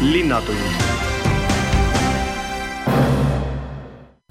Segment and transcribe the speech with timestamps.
[0.00, 0.58] linnatund.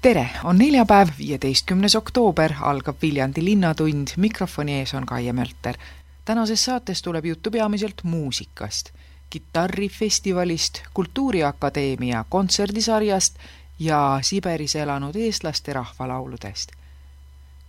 [0.02, 5.76] Tere, on neljapäev, viieteistkümnes oktoober, algab Viljandi Linnatund, mikrofoni ees on Kaie Mölter.
[6.24, 8.90] tänases saates tuleb juttu peamiselt muusikast,
[9.30, 13.38] kitarrifestivalist, Kultuuriakadeemia kontserdisarjast
[13.78, 16.72] ja Siberis elanud eestlaste rahvalauludest.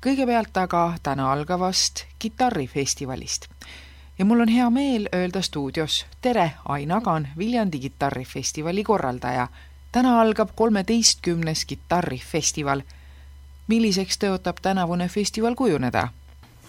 [0.05, 3.50] kõigepealt aga täna algavast kitarrifestivalist
[4.19, 9.47] ja mul on hea meel öelda stuudios tere, Ain Agan, Viljandi kitarrifestivali korraldaja
[9.91, 12.81] täna algab kolmeteistkümnes kitarrifestival.
[13.67, 16.07] milliseks tõotab tänavune festival kujuneda?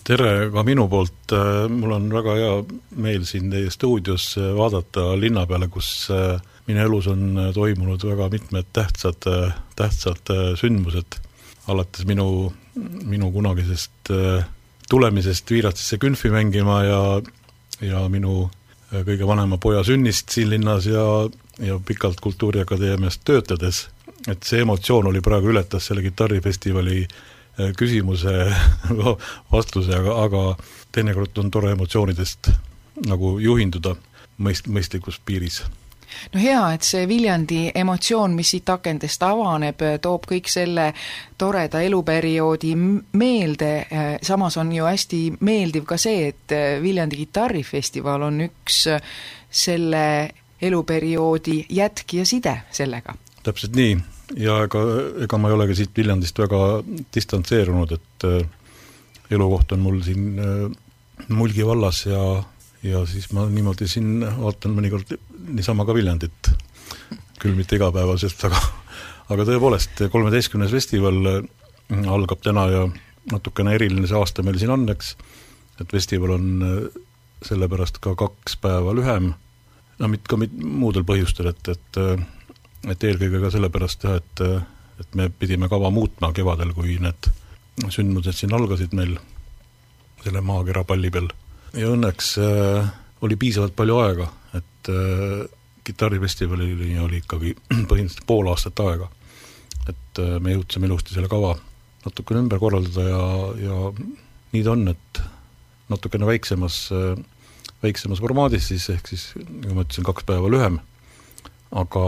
[0.05, 1.35] tere ka minu poolt,
[1.69, 2.55] mul on väga hea
[2.97, 6.09] meel siin teie stuudios vaadata linna peale, kus
[6.67, 9.29] minu elus on toimunud väga mitmed tähtsad,
[9.77, 11.19] tähtsad sündmused,
[11.69, 12.53] alates minu,
[13.05, 14.11] minu kunagisest
[14.93, 17.01] tulemisest Viiratsisse Künfi mängima ja,
[17.81, 18.51] ja minu
[18.93, 21.07] kõige vanema poja sünnist siin linnas ja
[21.59, 23.89] ja pikalt Kultuuriakadeemias töötades,
[24.29, 28.33] et see emotsioon oli praegu, ületas selle kitarrifestivali äh, küsimuse
[29.53, 30.43] vastuse, aga, aga
[30.93, 32.51] teinekord on tore emotsioonidest
[33.09, 33.95] nagu juhinduda
[34.41, 35.63] mõist-, mõistlikus piiris
[36.33, 40.93] no hea, et see Viljandi emotsioon, mis siit akendest avaneb, toob kõik selle
[41.39, 42.75] toreda eluperioodi
[43.19, 43.73] meelde,
[44.23, 48.85] samas on ju hästi meeldiv ka see, et Viljandi kitarrifestival on üks
[49.53, 50.05] selle
[50.63, 53.15] eluperioodi jätk ja side sellega.
[53.43, 53.97] täpselt nii,
[54.39, 54.83] ja ega,
[55.25, 56.61] ega ma ei ole ka siit Viljandist väga
[57.15, 58.47] distantseerunud, et äh,
[59.35, 60.71] elukoht on mul siin äh,
[61.29, 62.23] Mulgi vallas ja,
[62.83, 65.15] ja siis ma niimoodi siin vaatan mõnikord
[65.49, 66.51] niisama ka Viljandit,
[67.43, 68.61] küll mitte igapäevaselt, aga
[69.33, 72.83] aga tõepoolest, kolmeteistkümnes festival äh, algab täna ja
[73.33, 75.15] natukene eriline see aasta meil siin on, eks,
[75.81, 76.51] et festival on
[77.47, 79.33] sellepärast ka kaks päeva lühem.
[79.99, 82.01] No mit-, ka mit-, muudel põhjustel, et, et
[82.91, 84.43] et eelkõige ka sellepärast jah, et
[85.03, 87.29] et me pidime kava muutma kevadel, kui need
[87.91, 89.17] sündmused siin algasid meil
[90.23, 91.31] selle maakera palli peal.
[91.79, 94.29] Ja õnneks äh, oli piisavalt palju aega,
[94.59, 95.43] et äh,
[95.85, 97.55] kitarrifestivalini oli ikkagi
[97.91, 99.11] põhimõtteliselt pool aastat aega.
[99.89, 101.57] et äh, me jõudsime ilusti selle kava
[102.05, 103.27] natukene ümber korraldada ja,
[103.63, 103.77] ja
[104.53, 105.23] nii ta on, et
[105.93, 107.21] natukene väiksemas äh,
[107.83, 110.79] väiksemas formaadis siis, ehk siis nagu ma ütlesin, kaks päeva lühem,
[111.83, 112.05] aga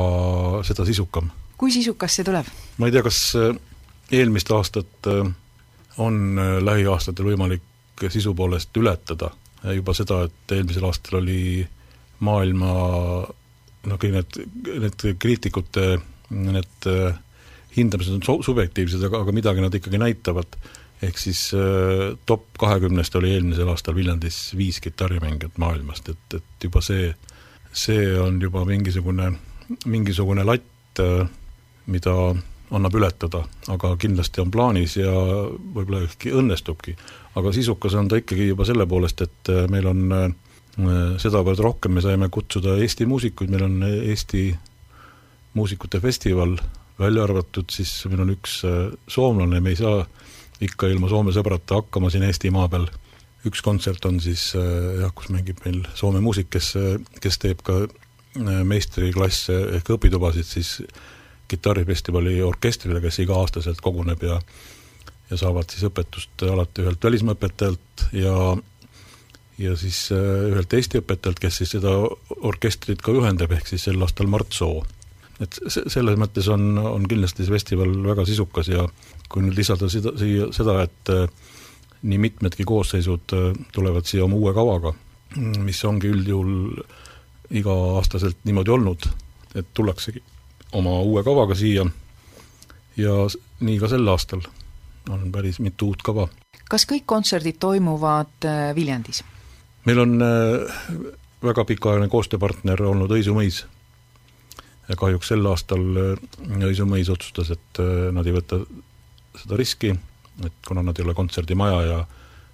[0.67, 1.31] seda sisukam.
[1.59, 2.49] kui sisukas see tuleb?
[2.79, 3.57] ma ei tea, kas äh,
[4.15, 5.31] eelmist aastat äh,
[5.99, 9.31] on äh, lähiaastatel võimalik sisu poolest ületada,
[9.73, 11.65] juba seda, et eelmisel aastal oli
[12.25, 12.73] maailma
[13.85, 14.41] noh, kõik need,
[14.85, 15.87] need kriitikute
[16.35, 16.89] need
[17.77, 20.59] hindamised on subjektiivsed, aga, aga midagi nad ikkagi näitavad.
[21.05, 26.81] Ehk siis äh, top kahekümnest oli eelmisel aastal Viljandis viis kitarrimängijat maailmast, et, et juba
[26.85, 27.11] see,
[27.75, 29.33] see on juba mingisugune,
[29.91, 31.27] mingisugune latt, äh,
[31.91, 32.15] mida
[32.75, 36.97] annab ületada, aga kindlasti on plaanis ja võib-olla ehkki õnnestubki.
[37.35, 40.35] aga sisukas on ta ikkagi juba selle poolest, et äh, meil on
[41.23, 44.49] sedavõrd rohkem, me saime kutsuda Eesti muusikuid, meil on Eesti
[45.55, 46.57] muusikute festival,
[46.99, 48.57] välja arvatud siis meil on üks
[49.07, 50.01] soomlane, me ei saa
[50.63, 52.87] ikka ilma Soome sõbrata hakkama siin Eestimaa peal.
[53.45, 56.75] üks kontsert on siis äh, jah, kus mängib meil Soome muusik, kes,
[57.21, 60.79] kes teeb ka äh, meistriklasse ehk õpitubasid siis
[61.49, 64.41] kitarrifestivali orkestrile, kes iga-aastaselt koguneb ja
[65.31, 68.35] ja saavad siis õpetust alati ühelt välismaa õpetajalt ja
[69.59, 71.95] ja siis äh, ühelt Eesti õpetajalt, kes siis seda
[72.43, 74.83] orkestrit ka juhendab, ehk siis sel aastal Mart Soo.
[75.43, 78.87] et selles mõttes on, on kindlasti see festival väga sisukas ja
[79.29, 81.25] kui nüüd lisada seda, siia seda, et äh,
[82.03, 84.95] nii mitmedki koosseisud äh, tulevad siia oma uue kavaga,
[85.65, 86.85] mis ongi üldjuhul
[87.55, 89.11] iga-aastaselt niimoodi olnud,
[89.55, 90.23] et tullaksegi
[90.75, 91.87] oma uue kavaga siia
[92.99, 93.15] ja
[93.61, 94.45] nii ka sel aastal
[95.11, 96.29] on päris mitu uut kava.
[96.71, 99.23] kas kõik kontserdid toimuvad äh, Viljandis?
[99.85, 100.19] meil on
[101.45, 103.65] väga pikaajaline koostööpartner olnud Õisu mõis.
[104.97, 105.85] kahjuks sel aastal
[106.71, 107.81] Õisu mõis otsustas, et
[108.13, 108.61] nad ei võta
[109.41, 109.93] seda riski,
[110.45, 111.99] et kuna nad ei ole kontserdimaja ja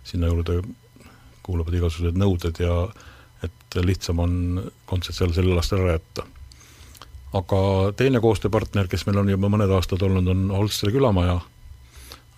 [0.05, 0.61] sinna juurde
[1.43, 2.75] kuuluvad igasugused nõuded ja
[3.47, 4.35] et lihtsam on
[4.87, 6.27] kontsert seal sellel aastal ära jätta.
[7.37, 7.61] Aga
[7.97, 11.39] teine koostööpartner, kes meil on juba mõned aastad olnud, on Holstri külamaja,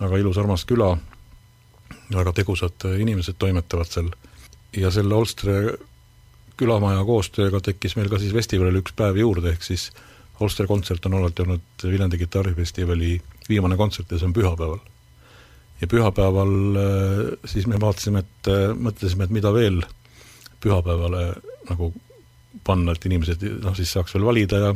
[0.01, 0.93] väga ilus, armas küla,
[2.13, 4.13] väga tegusad inimesed toimetavad seal.
[4.77, 5.77] Ja selle Holstre
[6.61, 9.91] külamaja koostööga tekkis meil ka siis festivalil üks päev juurde, ehk siis
[10.41, 13.17] Holster kontsert on alati olnud Viljandi kitarrifestivali
[13.49, 14.81] viimane kontsert ja see on pühapäeval.
[15.81, 19.83] ja pühapäeval äh, siis me vaatasime, et äh, mõtlesime, et mida veel
[20.61, 21.25] pühapäevale
[21.71, 21.93] nagu
[22.65, 24.73] panna, et inimesed noh, siis saaks veel valida ja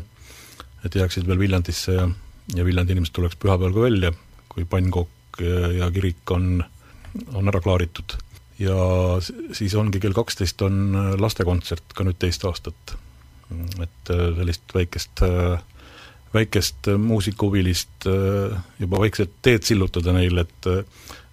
[0.86, 2.06] et jääksid veel Viljandisse ja,
[2.54, 4.12] ja Viljandi inimesed tuleks pühapäeval ka välja,
[4.52, 6.60] kui pannkokk ja, ja kirik on,
[7.34, 8.16] on ära klaaritud.
[8.58, 8.76] ja
[9.52, 12.96] siis ongi kell kaksteist on lastekontsert ka nüüd teist aastat.
[13.82, 15.60] et äh, sellist väikest, äh,
[16.34, 20.86] väikest muusikahuvilist äh, juba vaikselt teed sillutada neile, et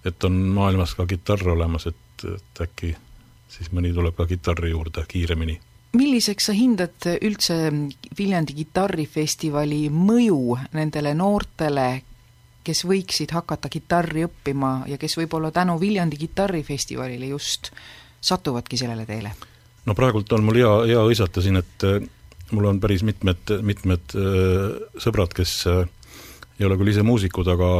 [0.04, 2.90] et on maailmas ka kitarr olemas, et, et äkki
[3.48, 5.56] siis mõni tuleb ka kitarri juurde kiiremini
[5.94, 7.56] milliseks sa hindad üldse
[8.18, 11.88] Viljandi kitarrifestivali mõju nendele noortele,
[12.64, 17.70] kes võiksid hakata kitarri õppima ja kes võib-olla tänu Viljandi kitarrifestivalile just
[18.24, 19.34] satuvadki sellele teele?
[19.84, 22.00] no praegult on mul hea, hea hõisata siin, et äh,
[22.56, 25.84] mul on päris mitmed, mitmed äh, sõbrad, kes äh,
[26.58, 27.70] ei ole küll ise muusikud, aga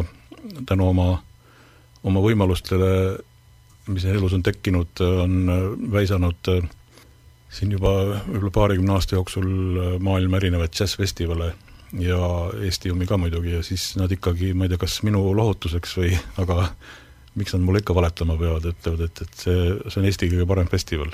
[0.68, 1.08] tänu oma,
[2.04, 2.90] oma võimalustele,
[3.88, 5.34] mis elus on tekkinud, on
[5.92, 6.50] väisanud
[7.54, 7.92] siin juba
[8.26, 9.46] võib-olla paarikümne aasta jooksul
[10.02, 11.52] maailma erinevaid džässfestivale
[12.02, 12.18] ja
[12.66, 16.14] Eesti omi ka muidugi ja siis nad ikkagi, ma ei tea, kas minu lohutuseks või,
[16.42, 16.68] aga
[17.38, 20.70] miks nad mulle ikka valetama peavad, ütlevad, et, et see, see on Eesti kõige parem
[20.70, 21.12] festival.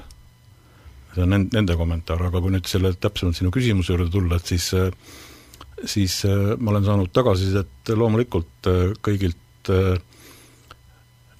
[1.14, 4.70] see on nende, kommentaar, aga kui nüüd selle täpsemalt sinu küsimuse juurde tulla, et siis
[5.88, 6.22] siis
[6.60, 8.68] ma olen saanud tagasisidet loomulikult
[9.00, 9.70] kõigilt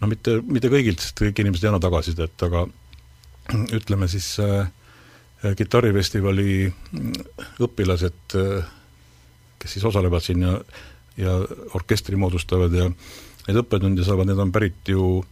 [0.01, 2.65] no mitte, mitte kõigilt, sest kõik inimesed ei anna tagasisidet, aga
[3.77, 4.69] ütleme siis äh,
[5.57, 6.69] kitarrifestivali
[7.65, 8.37] õpilased,
[9.61, 10.57] kes siis osalevad siin ja,
[11.17, 11.37] ja
[11.77, 15.23] orkestri moodustavad ja neid õppetunde saavad, need on pärit ju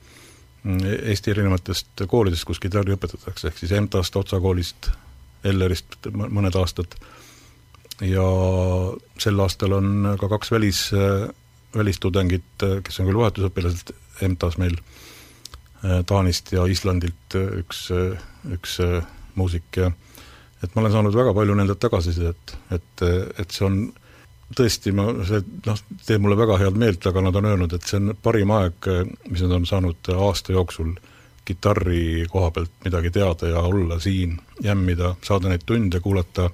[0.69, 4.91] Eesti erinevatest koolidest, kus kitarri õpetatakse, ehk siis EMTA-st, Otsa koolist,
[5.47, 6.97] Ellerist mõned aastad,
[8.05, 8.25] ja
[9.23, 10.83] sel aastal on ka kaks välis,
[11.77, 13.95] välistudengit, kes on küll vahetusõpilased
[14.27, 14.77] EMTA-s meil,
[16.11, 17.85] Taanist ja Islandilt üks,
[18.51, 18.81] üks
[19.39, 19.91] muusik ja
[20.63, 23.03] et ma olen saanud väga palju nendelt tagasisidet, et,
[23.39, 23.77] et see on
[24.59, 28.01] tõesti, ma, see noh, teeb mulle väga head meelt, aga nad on öelnud, et see
[28.01, 28.91] on parim aeg,
[29.29, 30.95] mis nad on saanud aasta jooksul
[31.49, 36.51] kitarri koha pealt midagi teada ja olla siin, jämmida, saada neid tunde, kuulata,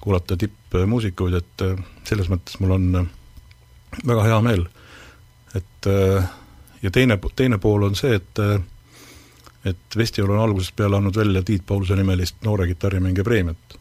[0.00, 1.66] kuulata tippmuusikuid, et
[2.08, 2.88] selles mõttes mul on
[4.06, 4.66] väga hea meel.
[5.54, 5.86] et
[6.82, 8.40] ja teine, teine pool on see, et
[9.64, 13.76] et festival on algusest peale andnud välja Tiit Pauluse nimelist noore kitarrimängija preemiat,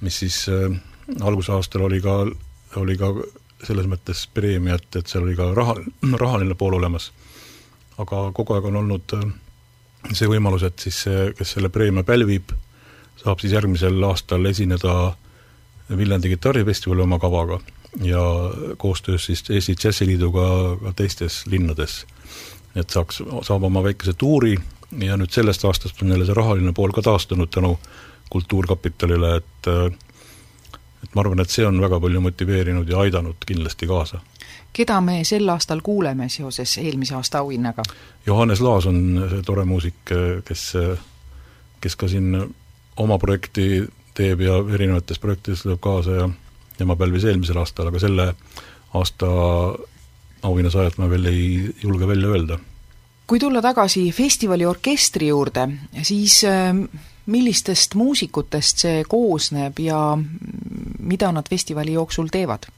[0.00, 0.76] mis siis äh,
[1.20, 2.18] alguse aastal oli ka,
[2.76, 3.12] oli ka
[3.64, 5.76] selles mõttes preemia, et, et seal oli ka raha,
[6.24, 7.12] rahaline pool olemas.
[7.98, 9.28] aga kogu aeg on olnud äh,
[10.12, 12.52] see võimalus, et siis see, kes selle preemia pälvib,
[13.22, 15.16] saab siis järgmisel aastal esineda
[15.86, 17.60] Viljandi kitarrifestivali oma kavaga
[18.02, 18.20] ja
[18.76, 20.46] koostöös siis Eesti Džässiliiduga
[20.82, 22.06] ka teistes linnades.
[22.74, 24.56] et saaks, saab oma väikese tuuri
[25.04, 27.78] ja nüüd sellest aastast on jälle see rahaline pool ka taastunud tänu
[28.30, 29.68] Kultuurkapitalile, et
[31.02, 34.20] et ma arvan, et see on väga palju motiveerinud ja aidanud kindlasti kaasa.
[34.72, 37.82] keda me sel aastal kuuleme seoses eelmise aasta auhinnaga?
[38.26, 40.12] Johannes Laas on see tore muusik,
[40.44, 40.72] kes,
[41.80, 42.34] kes ka siin
[42.96, 46.28] oma projekti teeb ja erinevates projektides tuleb kaasa ja
[46.76, 48.34] tema pälvis eelmisel aastal, aga selle
[48.94, 49.26] aasta
[50.42, 52.58] auhinnasaajat ma veel ei julge välja öelda
[53.26, 55.66] kui tulla tagasi festivali orkestri juurde,
[56.02, 56.84] siis ähm,
[57.26, 60.00] millistest muusikutest see koosneb ja
[60.98, 62.68] mida nad festivali jooksul teevad?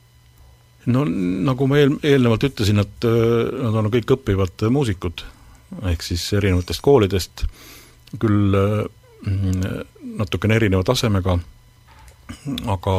[0.89, 3.19] no nagu ma eel, eelnevalt ütlesin, et äh,
[3.61, 5.25] nad on kõik õppivad muusikud,
[5.91, 7.45] ehk siis erinevatest koolidest,
[8.23, 8.87] küll äh,
[10.17, 11.37] natukene erineva tasemega,
[12.73, 12.95] aga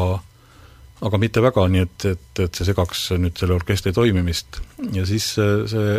[1.00, 4.60] aga mitte väga, nii et, et, et see segaks nüüd selle orkestri toimimist
[4.94, 5.94] ja siis see, see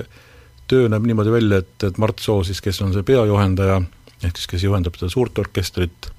[0.70, 3.80] töö näeb niimoodi välja, et, et Mart Soo siis, kes on see peajuhendaja,
[4.22, 6.10] ehk siis kes juhendab seda suurt orkestrit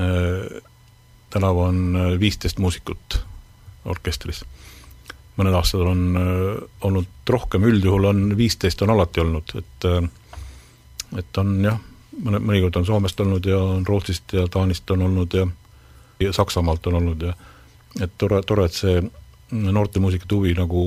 [0.00, 0.62] äh,,
[1.34, 3.20] tänavu on äh, viisteist muusikut
[3.84, 4.44] orkestris.
[5.36, 9.88] mõned aastad on äh, olnud rohkem, üldjuhul on viisteist on alati olnud, et
[11.18, 11.76] et on jah,
[12.22, 15.46] mõne, mõnikord on Soomest olnud ja on Rootsist ja Taanist on olnud ja
[16.20, 17.34] ja Saksamaalt on olnud ja
[18.00, 19.02] et tore, tore, et see
[19.50, 20.80] noorte muusikute huvi nagu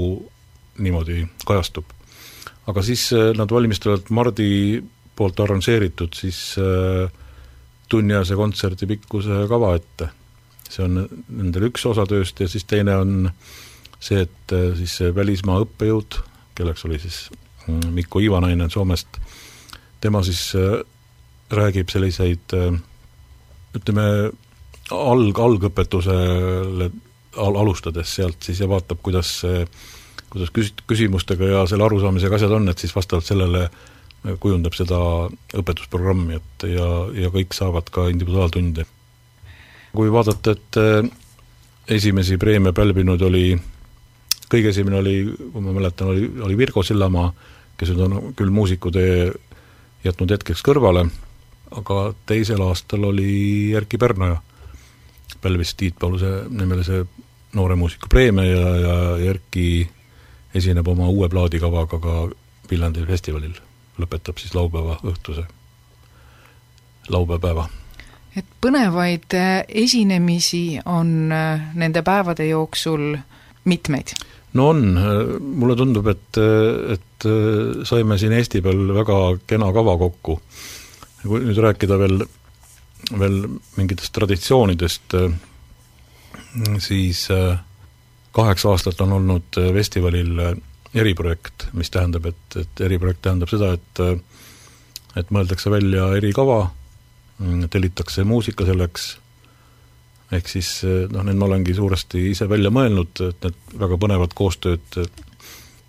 [0.77, 1.96] niimoodi kajastub
[2.67, 4.83] aga siis äh, nad valmistavad Mardi
[5.17, 7.09] poolt arranžeeritud siis äh,
[7.89, 10.09] tunniajase kontserdi pikkuse kava ette.
[10.67, 10.99] see on
[11.31, 13.29] nendel üks osa tööst ja siis teine on
[13.99, 16.19] see, et äh, siis see välismaa õppejõud,
[16.57, 17.29] kelleks oli siis
[17.67, 19.19] mm, Mikko Ivanainen Soomest,
[20.03, 20.51] tema siis
[21.47, 22.53] räägib selliseid
[23.77, 24.03] ütleme,
[24.91, 26.89] alg, algõpetusele
[27.37, 29.63] al-, alustades sealt siis ja vaatab, kuidas see
[30.31, 33.67] kuidas küs-, küsimustega ja selle arusaamisega asjad on, et siis vastavalt sellele
[34.41, 34.99] kujundab seda
[35.55, 38.85] õpetusprogrammi, et ja, ja kõik saavad ka individuaaltunde.
[39.97, 41.09] kui vaadata, et äh,
[41.89, 43.55] esimesi preemia pälvinud oli,
[44.51, 45.15] kõige esimene oli,
[45.53, 47.31] kui ma mäletan, oli, oli Virgo Sillamaa,
[47.77, 49.31] kes nüüd on küll muusikutee
[50.03, 51.07] jätnud hetkeks kõrvale,
[51.71, 54.41] aga teisel aastal oli Erkki Pärnoja,
[55.41, 57.05] pälvis Tiit Pauluse nimelise
[57.55, 58.97] noore muusiku preemia ja, ja
[59.31, 59.87] Erkki
[60.55, 62.15] esineb oma uue plaadikavaga ka
[62.67, 63.55] Viljandi festivalil,
[63.99, 65.45] lõpetab siis laupäeva õhtuse,
[67.09, 67.67] laupäevapäeva.
[68.35, 73.17] et põnevaid äh, esinemisi on äh, nende päevade jooksul
[73.65, 74.13] mitmeid?
[74.53, 74.83] no on,
[75.39, 76.39] mulle tundub, et,
[76.93, 77.27] et
[77.83, 80.39] saime siin Eesti peal väga kena kava kokku.
[81.27, 82.21] kui nüüd rääkida veel,
[83.19, 83.39] veel
[83.75, 85.15] mingitest traditsioonidest,
[86.83, 87.27] siis
[88.31, 90.41] kaheksa aastat on olnud festivalil
[90.93, 94.03] eriprojekt, mis tähendab, et, et eriprojekt tähendab seda, et
[95.17, 96.67] et mõeldakse välja erikava,
[97.73, 99.07] tellitakse muusika selleks,
[100.31, 104.99] ehk siis noh, need ma olengi suuresti ise välja mõelnud, et need väga põnevad koostööd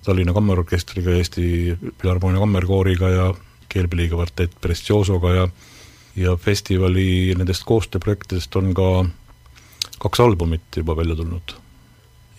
[0.07, 3.27] Tallinna Kammerorkestriga, Eesti Filharmoonia Kammerkooriga ja
[3.69, 5.49] Keelpilliga kvartett Prestiosoga ja
[6.19, 8.89] ja festivali nendest koostööprojektidest on ka
[10.03, 11.55] kaks albumit juba välja tulnud.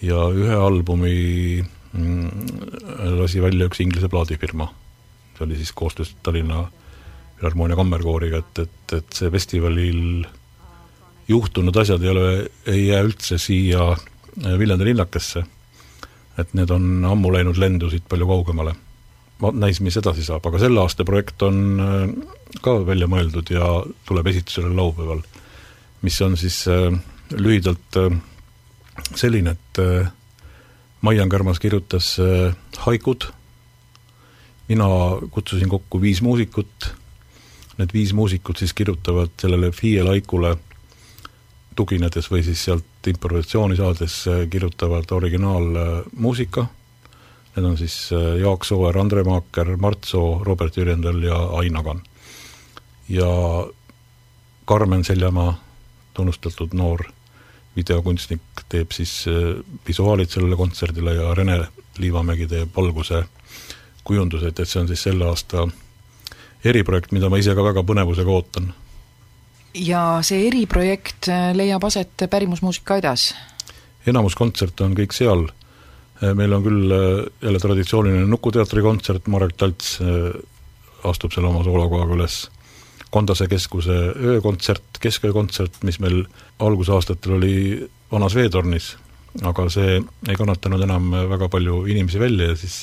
[0.01, 1.15] Ja ühe albumi
[1.93, 2.29] Mm,
[3.17, 4.69] lasi välja üks Inglise plaadifirma.
[5.37, 6.67] see oli siis koostöös Tallinna
[7.37, 10.25] Filharmoonia Kammerkooriga, et, et, et see festivalil
[11.27, 15.43] juhtunud asjad ei ole, ei jää üldse siia äh, Viljandi linnakesse.
[16.37, 18.75] et need on ammu läinud lendu siit palju kaugemale.
[19.53, 24.27] näis, mis edasi saab, aga selle aasta projekt on äh, ka välja mõeldud ja tuleb
[24.27, 25.25] esitusele laupäeval,
[26.01, 26.93] mis on siis äh,
[27.33, 27.97] lühidalt
[29.15, 29.81] selline, et
[31.01, 33.21] Maian Kärmas kirjutas äh, haikud,
[34.67, 34.85] mina
[35.31, 36.89] kutsusin kokku viis muusikut,
[37.77, 40.57] need viis muusikut siis kirjutavad sellele FIE laikule
[41.75, 46.65] tuginedes või siis sealt improvisatsiooni saades äh, kirjutavad originaalmuusika,
[47.55, 52.03] need on siis äh, Jaak Sooäär, Andre Maaker, Mart Soo, Robert Jürjendal ja Ain Agan.
[53.09, 53.31] ja
[54.65, 55.55] Karmen Seljamaa,
[56.13, 57.07] tunnustatud noor
[57.79, 61.59] videokunstnik teeb siis äh, visuaalid sellele kontserdile ja Rene
[61.99, 63.23] Liivamägi teeb valguse
[64.07, 65.65] kujundused, et see on siis selle aasta
[66.65, 68.73] eriprojekt, mida ma ise ka väga põnevusega ootan.
[69.73, 73.33] ja see eriprojekt äh, leiab aset Pärimusmuusika aidas?
[74.07, 75.47] enamus kontserte on kõik seal,
[76.23, 76.95] äh, meil on küll
[77.41, 79.97] jälle traditsiooniline Nuku teatri kontsert, Marek Talts
[81.07, 82.41] astub selle oma soolokohaga üles
[83.09, 86.23] Kondase keskuse öökontsert, kesköökontsert, mis meil
[86.61, 87.55] algusaastatel oli
[88.11, 88.91] vanas veetornis,
[89.41, 89.97] aga see
[90.27, 92.77] ei kannatanud enam väga palju inimesi välja ja siis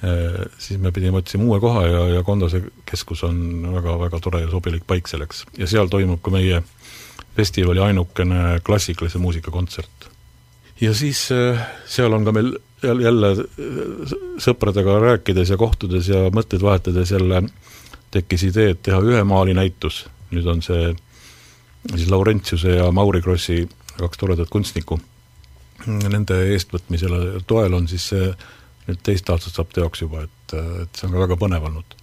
[0.00, 3.38] eh, siis me pidime otsima uue koha ja, ja Kondase keskus on
[3.74, 5.44] väga-väga tore ja sobilik paik selleks.
[5.58, 6.62] ja seal toimub ka meie
[7.36, 10.08] festivali ainukene klassikalise muusika kontsert.
[10.80, 13.30] ja siis eh, seal on ka meil jälle
[14.40, 17.42] sõpradega rääkides ja kohtudes ja mõtteid vahetades jälle
[18.14, 20.92] tekkis idee, et teha ühe maali näitus, nüüd on see
[21.90, 23.64] siis Laurentiuse ja Mauri Krossi
[23.98, 24.98] kaks toredat kunstnikku,
[25.86, 28.30] nende eestvõtmisel ja toel on siis see
[28.88, 32.00] nüüd teist aastat saab teoks juba, et, et see on ka väga põnev olnud.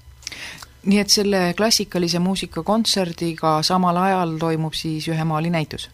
[0.81, 5.89] nii et selle klassikalise muusika kontserdiga samal ajal toimub siis ühe maali näitus?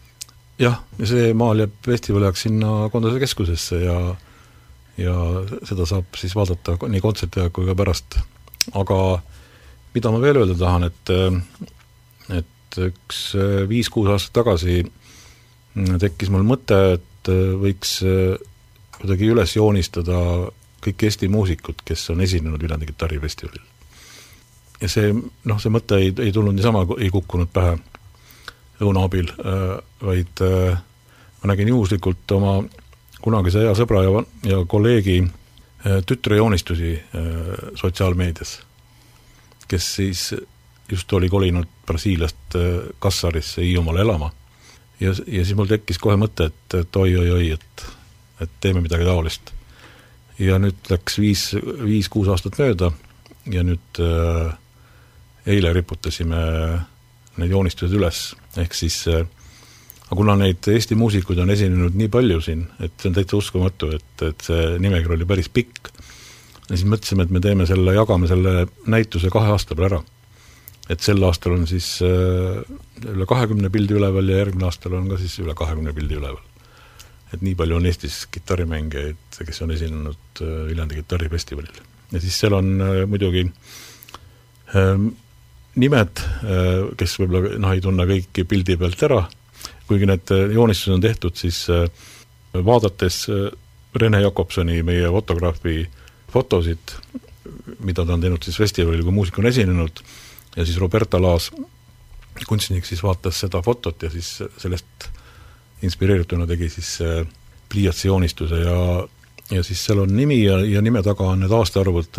[0.58, 3.98] jah, ja see maal jääb festivali jaoks sinna Kondase keskusesse ja
[4.98, 5.14] ja
[5.68, 8.18] seda saab siis vaadata nii kontserti ajal kui ka pärast.
[8.74, 8.98] aga
[9.94, 11.12] mida ma veel öelda tahan, et
[12.38, 13.20] et üks
[13.68, 14.82] viis-kuus aastat tagasi
[16.02, 17.30] tekkis mul mõte, et
[17.62, 17.98] võiks
[18.98, 20.18] kuidagi üles joonistada
[20.84, 23.62] kõik Eesti muusikud, kes on esinenud Viljandi kitarrifestivalil.
[24.80, 27.78] ja see, noh, see mõte ei, ei tulnud niisama, ei kukkunud pähe
[28.84, 29.32] õuna abil,
[30.02, 32.60] vaid ma nägin juhuslikult oma
[33.22, 35.22] kunagise hea sõbra ja, ja kolleegi
[36.06, 36.94] tütre joonistusi
[37.78, 38.58] sotsiaalmeedias
[39.68, 40.22] kes siis
[40.90, 44.32] just oli kolinud Brasiiliast äh, Kassarisse Hiiumaale elama.
[45.00, 47.86] ja, ja siis mul tekkis kohe mõte, et, et oi-oi-oi, et,
[48.40, 49.52] et teeme midagi taolist.
[50.38, 51.48] ja nüüd läks viis,
[51.84, 52.92] viis-kuus aastat mööda
[53.52, 54.54] ja nüüd äh,
[55.46, 56.38] eile riputasime
[57.38, 59.26] need joonistused üles, ehk siis äh,
[60.08, 63.92] aga kuna neid Eesti muusikuid on esinenud nii palju siin, et see on täitsa uskumatu,
[63.96, 65.92] et, et see nimekiri oli päris pikk
[66.68, 68.54] ja siis mõtlesime, et me teeme selle, jagame selle
[68.90, 70.00] näituse kahe aasta peale ära.
[70.88, 72.60] et sel aastal on siis äh,
[73.12, 76.42] üle kahekümne pildi üleval ja järgmine aastal on ka siis üle kahekümne pildi üleval.
[77.32, 81.80] et nii palju on Eestis kitarrimängijaid, kes on esinenud äh, Viljandi kitarrifestivalil.
[82.12, 83.46] ja siis seal on äh, muidugi
[84.74, 85.06] äh,
[85.76, 89.22] nimed, äh, kes võib-olla noh, ei tunne kõiki pildi pealt ära,
[89.88, 91.62] kuigi need joonistused on tehtud, siis
[92.52, 93.22] vaadates
[93.96, 95.78] Rene Jakobsoni, meie fotograafi
[96.32, 96.94] fotosid,
[97.84, 100.02] mida ta on teinud siis festivalil, kui muusik on esinenud,
[100.56, 101.50] ja siis Roberta Laas,
[102.48, 105.08] kunstnik, siis vaatas seda fotot ja siis sellest
[105.82, 106.98] inspireerituna tegi siis
[107.68, 108.78] pliiatsijoonistuse ja
[109.50, 112.18] ja siis seal on nimi ja, ja nime taga on need aastaarvud,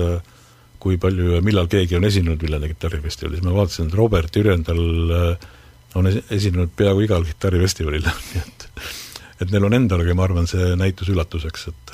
[0.82, 4.82] kui palju ja millal keegi on esinenud Viljandi kitarrifestivalis, ma vaatasin, et Robert Jürjendal
[6.00, 8.66] on esinenud peaaegu igal kitarrifestivalil nii et
[9.40, 11.94] et neil on endalgi, ma arvan, see näitus üllatuseks, et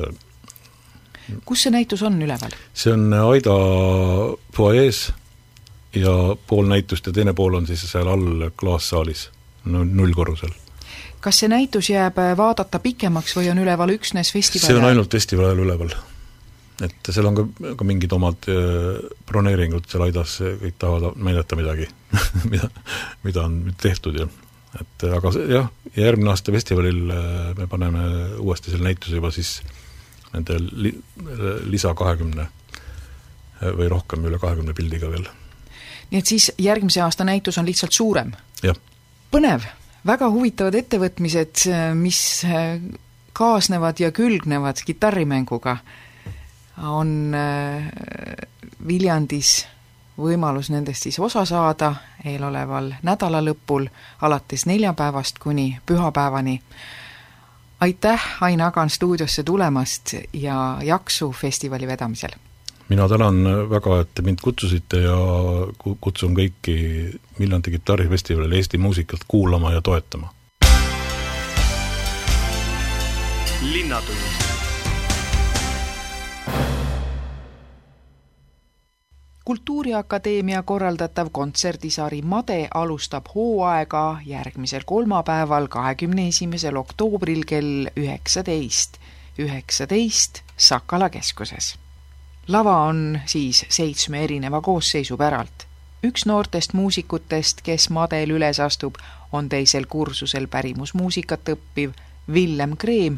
[1.45, 2.53] kus see näitus on üleval?
[2.73, 3.55] see on Aida
[4.55, 5.07] fuajees
[5.95, 9.29] ja pool näitust ja teine pool on siis seal all klaassaalis,
[9.65, 10.51] nullkorrusel.
[11.19, 15.51] kas see näitus jääb vaadata pikemaks või on üleval üksnes festivali see on ainult festivali
[15.51, 15.93] ajal üleval.
[16.85, 17.45] et seal on ka,
[17.79, 21.87] ka mingid omad äh, broneeringud seal Aidas, kõik tahavad näidata midagi
[22.51, 22.69] mida,
[23.23, 24.27] mida on tehtud ja
[24.75, 28.05] et aga jah, järgmine aasta festivalil äh, me paneme
[28.43, 29.61] uuesti selle näituse juba siis
[30.35, 30.95] nende li-,
[31.71, 32.47] lisa kahekümne
[33.79, 35.25] või rohkem, üle kahekümne pildiga veel.
[36.11, 38.33] nii et siis järgmise aasta näitus on lihtsalt suurem?
[38.63, 38.77] jah.
[39.31, 39.67] põnev,
[40.05, 42.19] väga huvitavad ettevõtmised, mis
[43.35, 45.77] kaasnevad ja külgnevad kitarrimänguga,
[46.83, 47.87] on äh,
[48.87, 49.65] Viljandis
[50.17, 51.93] võimalus nendest siis osa saada
[52.25, 53.87] eeloleval nädalalõpul
[54.21, 56.61] alates neljapäevast kuni pühapäevani.
[57.79, 62.29] Aitäh, Ain Agan, stuudiosse tulemast ja jaksu festivali vedamisel!
[62.89, 65.17] mina tänan väga, et te mind kutsusite ja
[66.01, 66.75] kutsun kõiki
[67.39, 70.29] Viljandi kitarrifestivalil Eesti muusikat kuulama ja toetama.
[73.73, 74.54] linnatund
[79.45, 88.97] kultuuriakadeemia korraldatav kontserdisari Made alustab hooaega järgmisel kolmapäeval, kahekümne esimesel oktoobril kell üheksateist,
[89.39, 91.75] üheksateist Sakala keskuses.
[92.47, 95.67] lava on siis seitsme erineva koosseisu päralt.
[96.03, 98.95] üks noortest muusikutest, kes Madel üles astub,
[99.31, 101.91] on teisel kursusel pärimusmuusikat õppiv
[102.33, 103.17] Villem Kreem,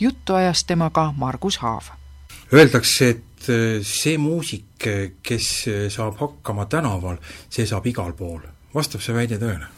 [0.00, 1.84] juttu ajas temaga Margus Haav.
[2.52, 4.86] Öeldakse, et see muusik,
[5.22, 5.50] kes
[5.94, 8.40] saab hakkama tänaval, see saab igal pool.
[8.74, 9.68] vastab see väide tõele?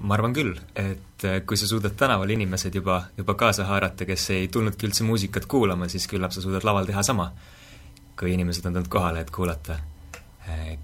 [0.00, 4.48] ma arvan küll, et kui sa suudad tänaval inimesed juba, juba kaasa haarata, kes ei
[4.52, 7.30] tulnudki üldse muusikat kuulama, siis küllap sa suudad laval teha sama.
[8.16, 9.78] kui inimesed on tulnud kohale, et kuulata,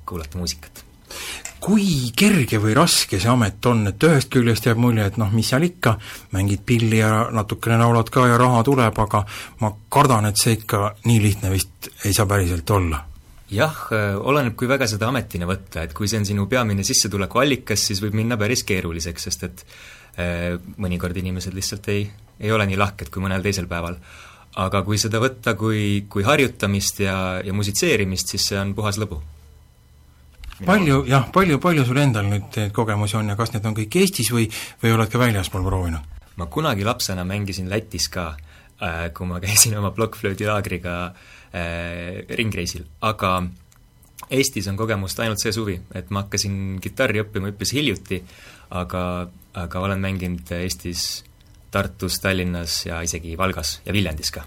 [0.06, 0.84] kuulata muusikat
[1.62, 5.52] kui kerge või raske see amet on, et ühest küljest jääb mulje, et noh, mis
[5.52, 5.94] seal ikka,
[6.34, 9.22] mängid pilli ja natukene laulad ka ja raha tuleb, aga
[9.62, 13.04] ma kardan, et see ikka nii lihtne vist ei saa päriselt olla
[13.52, 13.78] jah,
[14.24, 18.16] oleneb, kui väga seda ametina võtta, et kui see on sinu peamine sissetulekuallikas, siis võib
[18.16, 19.64] minna päris keeruliseks, sest et
[20.16, 22.06] äh, mõnikord inimesed lihtsalt ei,
[22.40, 24.00] ei ole nii lahked kui mõnel teisel päeval.
[24.56, 29.20] aga kui seda võtta kui, kui harjutamist ja, ja musitseerimist, siis see on puhas lõbu
[30.66, 34.32] palju, jah, palju, palju sul endal nüüd kogemusi on ja kas need on kõik Eestis
[34.34, 34.48] või,
[34.82, 36.10] või oled ka väljaspool proovinud?
[36.40, 43.42] ma kunagi lapsena mängisin Lätis ka äh,, kui ma käisin oma plokkflöödilaagriga äh, ringreisil, aga
[44.32, 48.22] Eestis on kogemust ainult see suvi, et ma hakkasin kitarri õppima üpris hiljuti,
[48.78, 49.28] aga,
[49.60, 51.24] aga olen mänginud Eestis
[51.72, 54.44] Tartus, Tallinnas ja isegi Valgas ja Viljandis ka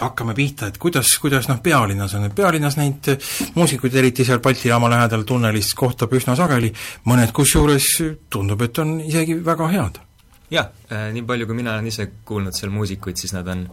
[0.00, 3.08] hakkame pihta, et kuidas, kuidas noh, pealinnas on, et pealinnas neid
[3.56, 6.72] muusikuid, eriti seal Balti jaama lähedal tunnelis kohtab üsna sageli,
[7.08, 7.88] mõned kusjuures
[8.32, 10.02] tundub, et on isegi väga head.
[10.50, 13.64] jah äh,, nii palju, kui mina olen ise kuulnud seal muusikuid, siis nad on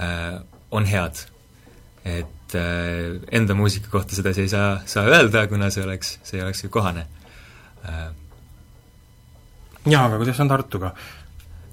[0.00, 0.38] äh,,
[0.70, 1.26] on head.
[2.04, 6.46] et äh, enda muusika kohta sedasi ei saa, saa öelda, kuna see oleks, see ei
[6.46, 7.06] oleks ju kohane
[7.84, 8.08] äh,.
[9.86, 10.94] jaa, aga kuidas on Tartuga?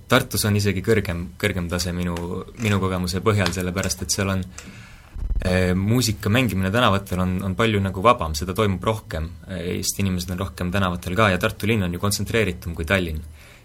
[0.09, 2.15] Tartus on isegi kõrgem, kõrgem tase minu,
[2.61, 8.03] minu kogemuse põhjal, sellepärast et seal on e, muusika mängimine tänavatel on, on palju nagu
[8.05, 12.01] vabam, seda toimub rohkem, Eesti inimesed on rohkem tänavatel ka ja Tartu linn on ju
[12.03, 13.21] kontsentreeritum kui Tallinn.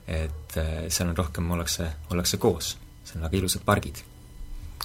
[0.09, 4.05] et e, seal on rohkem, ollakse, ollakse koos, seal on väga ilusad pargid.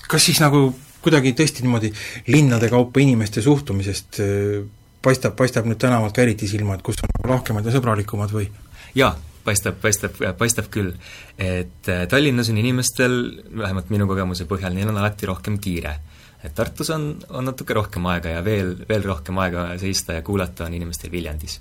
[0.07, 1.91] kas siis nagu kuidagi tõesti niimoodi
[2.27, 4.31] linnade kaupa inimeste suhtumisest e,
[5.03, 8.49] paistab, paistab nüüd tänavalt ka eriti silma, et kus on nagu lahkemad ja sõbralikumad või?
[8.95, 10.93] jaa, paistab, paistab, paistab küll.
[11.37, 13.15] et äh, Tallinnas on inimestel,
[13.57, 15.97] vähemalt minu kogemuse põhjal, neil on alati rohkem kiire.
[16.43, 20.67] et Tartus on, on natuke rohkem aega ja veel, veel rohkem aega seista ja kuulata
[20.67, 21.59] on inimestel Viljandis.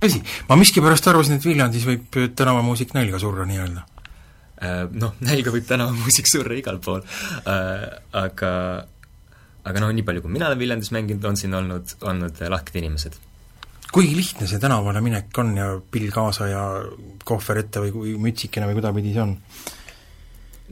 [0.00, 3.86] tõsi, ma miskipärast arvasin, et Viljandis võib tänavamuusik nälga surra nii-öelda
[4.62, 7.04] äh, noh, nälga võib tänavamuusik surra igal pool,
[7.46, 8.52] äh, aga
[9.60, 13.18] aga noh, nii palju, kui mina olen Viljandis mänginud, on siin olnud, olnud lahked inimesed
[13.90, 16.62] kui lihtne see tänavale minek on ja pill kaasa ja
[17.26, 19.36] kohver ette või, või mütsikene või kuidapidi see on?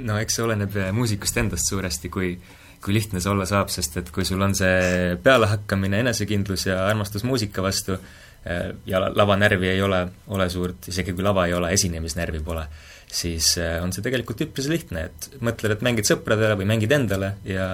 [0.08, 2.36] no eks see oleneb muusikust endast suuresti, kui
[2.84, 7.24] kui lihtne see olla saab, sest et kui sul on see pealehakkamine, enesekindlus ja armastus
[7.26, 10.04] muusika vastu eh, ja lavanärvi ei ole,
[10.34, 12.64] ole suurt, isegi kui lava ei ole, esinemisnärvi pole,
[13.10, 17.34] siis eh, on see tegelikult üpris lihtne, et mõtled, et mängid sõpradele või mängid endale
[17.48, 17.68] ja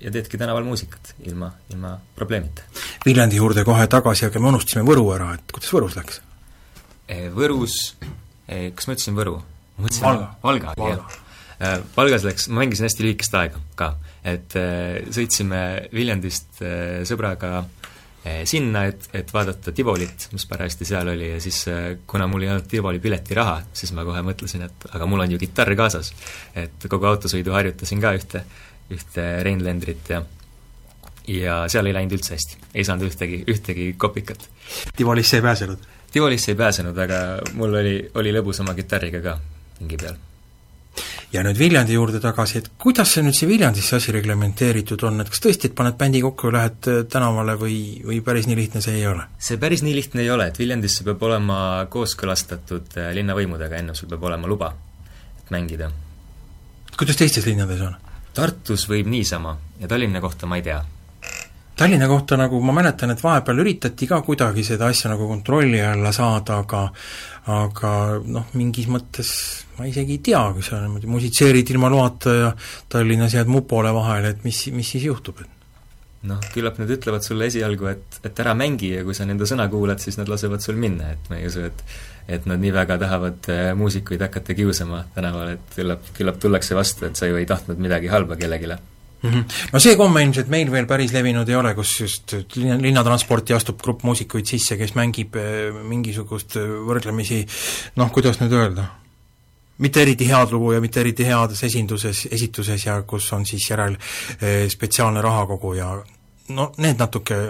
[0.00, 2.62] ja teedki tänaval muusikat ilma, ilma probleemita.
[3.06, 6.20] Viljandi juurde kohe tagasi, aga me unustasime Võru ära, et kuidas Võrus läks?
[7.08, 7.80] Eh, Võrus,
[8.48, 9.40] eh, kas ma ütlesin Võru?
[9.80, 10.30] Valga.
[10.42, 11.18] Valga, jah.
[11.60, 14.56] Eh, Valgas läks, ma mängisin hästi lühikest aega ka, et
[15.12, 15.60] sõitsime
[15.92, 16.60] Viljandist
[17.08, 17.64] sõbraga
[18.44, 21.62] sinna, et, et vaadata Tivolit, mis parajasti seal oli ja siis
[22.08, 25.38] kuna mul ei olnud Tivoli piletiraha, siis ma kohe mõtlesin, et aga mul on ju
[25.40, 26.12] kitarr kaasas.
[26.54, 28.44] et kogu autosõidu harjutasin ka ühte
[28.90, 30.22] ühte Rheinländrit ja
[31.28, 34.48] ja seal ei läinud üldse hästi, ei saanud ühtegi, ühtegi kopikat.
[34.96, 35.86] Tivolisse ei pääsenud?
[36.12, 37.20] Tivolisse ei pääsenud, aga
[37.58, 39.36] mul oli, oli lõbus oma kitarriga ka
[39.78, 40.18] pingi peal.
[41.32, 45.22] ja nüüd Viljandi juurde tagasi, et kuidas see nüüd see Viljandis see asi reglementeeritud on,
[45.22, 48.58] et kas tõesti, et paned bändi kokku ja lähed äh, tänavale või, või päris nii
[48.58, 49.28] lihtne see ei ole?
[49.38, 54.10] see päris nii lihtne ei ole, et Viljandisse peab olema kooskõlastatud äh, linnavõimudega, enne sul
[54.10, 54.74] peab olema luba,
[55.38, 55.92] et mängida.
[56.98, 58.09] kuidas teistes linnades on?
[58.34, 60.80] Tartus võib niisama ja Tallinna kohta ma ei tea.
[61.80, 66.12] Tallinna kohta nagu ma mäletan, et vahepeal üritati ka kuidagi seda asja nagu kontrolli alla
[66.12, 66.82] saada, aga
[67.50, 69.30] aga noh, mingis mõttes
[69.78, 72.50] ma isegi ei tea, kui sa niimoodi musitseerid ilma loata ja
[72.88, 75.59] Tallinnas jääd mupole vahele, et mis, mis siis juhtub, et
[76.28, 79.68] noh, küllap nad ütlevad sulle esialgu, et, et ära mängi ja kui sa nende sõna
[79.72, 81.84] kuulad, siis nad lasevad sul minna, et ma ei usu, et
[82.30, 87.08] et nad nii väga tahavad äh, muusikuid hakata kiusama tänaval, et küllap, küllap tullakse vastu,
[87.08, 89.30] et sa ju ei tahtnud midagi halba kellelegi mm.
[89.30, 89.44] -hmm.
[89.72, 93.82] No see komme ilmselt meil veel päris levinud ei ole, kus just linna, linnatransporti astub
[93.82, 97.46] grupp muusikuid sisse, kes mängib äh, mingisugust äh, võrdlemisi
[97.96, 98.86] noh, kuidas nüüd öelda,
[99.80, 103.96] mitte eriti head lugu ja mitte eriti heades esinduses, esituses ja kus on siis järel
[103.96, 105.94] eh, spetsiaalne rahakogu ja
[106.56, 107.40] no need natuke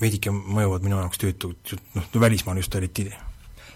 [0.00, 3.08] veidike mõjuvad minu jaoks tüütud, noh, välismaal just eriti.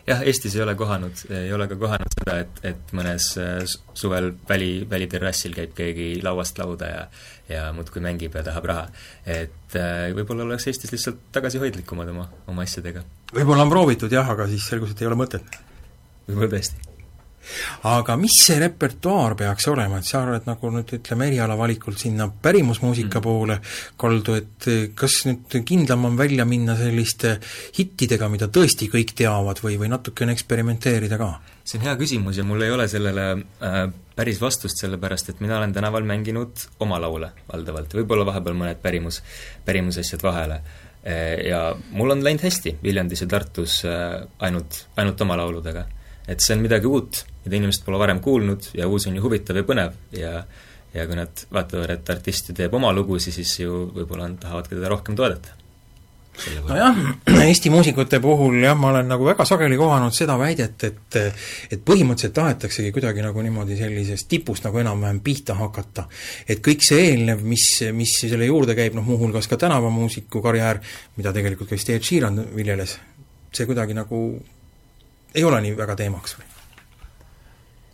[0.07, 4.33] jah, Eestis ei ole kohanud, ei ole ka kohanud seda, et, et mõnes eh, suvel
[4.49, 7.07] väli, väliterrassil käib keegi lauast lauda ja
[7.53, 8.85] ja muudkui mängib ja tahab raha.
[9.27, 13.03] et äh, võib-olla oleks Eestis lihtsalt tagasihoidlikumad oma, oma asjadega.
[13.35, 15.61] võib-olla on proovitud jah, aga siis selgus, et ei ole mõtet.
[16.29, 16.92] võib-olla tõesti
[17.89, 23.21] aga mis see repertuaar peaks olema, et sa oled nagu nüüd ütleme, erialavalikult sinna pärimusmuusika
[23.21, 23.25] mm.
[23.25, 23.59] poole
[24.01, 27.39] kaldu, et kas nüüd kindlam on välja minna selliste
[27.79, 31.33] hittidega, mida tõesti kõik teavad või, või natukene eksperimenteerida ka?
[31.65, 33.27] see on hea küsimus ja mul ei ole sellele
[33.63, 33.83] äh,
[34.17, 39.23] päris vastust, sellepärast et mina olen tänaval mänginud oma laule valdavalt, võib-olla vahepeal mõned pärimus,
[39.67, 40.61] pärimusasjad vahele.
[41.07, 45.87] Äh, ja mul on läinud hästi Viljandis ja Tartus äh, ainult, ainult oma lauludega.
[46.29, 49.59] Et see on midagi uut, mida inimesed pole varem kuulnud ja uus on ju huvitav
[49.59, 50.43] ja põnev ja
[50.95, 54.69] ja kui nad vaatavad, et artist ju teeb oma lugusid, siis ju võib-olla nad tahavad
[54.69, 55.55] ka teda rohkem toodata.
[56.69, 56.97] nojah,
[57.45, 62.35] Eesti muusikute puhul jah, ma olen nagu väga sageli kohanud seda väidet, et et põhimõtteliselt
[62.37, 66.07] tahetaksegi kuidagi nagu niimoodi sellisest tipust nagu enam-vähem pihta hakata.
[66.49, 70.81] et kõik see eelnev, mis, mis selle juurde käib, noh muuhulgas ka tänavamuusiku karjäär,
[71.17, 72.99] mida tegelikult ka Ed Sheeran viljeles,
[73.53, 74.25] see kuidagi nagu
[75.35, 76.52] ei ole nii väga teemaks või?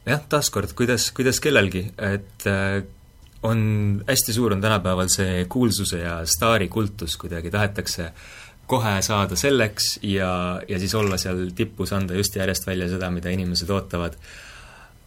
[0.08, 2.82] Jah, taaskord, kuidas, kuidas kellelgi, et äh,
[3.46, 3.60] on,
[4.08, 8.10] hästi suur on tänapäeval see kuulsuse ja staari kultus, kuidagi tahetakse
[8.68, 13.32] kohe saada selleks ja, ja siis olla seal tipus, anda just järjest välja seda, mida
[13.32, 14.18] inimesed ootavad.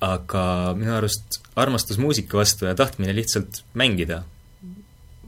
[0.02, 4.24] aga minu arust armastus muusika vastu ja tahtmine lihtsalt mängida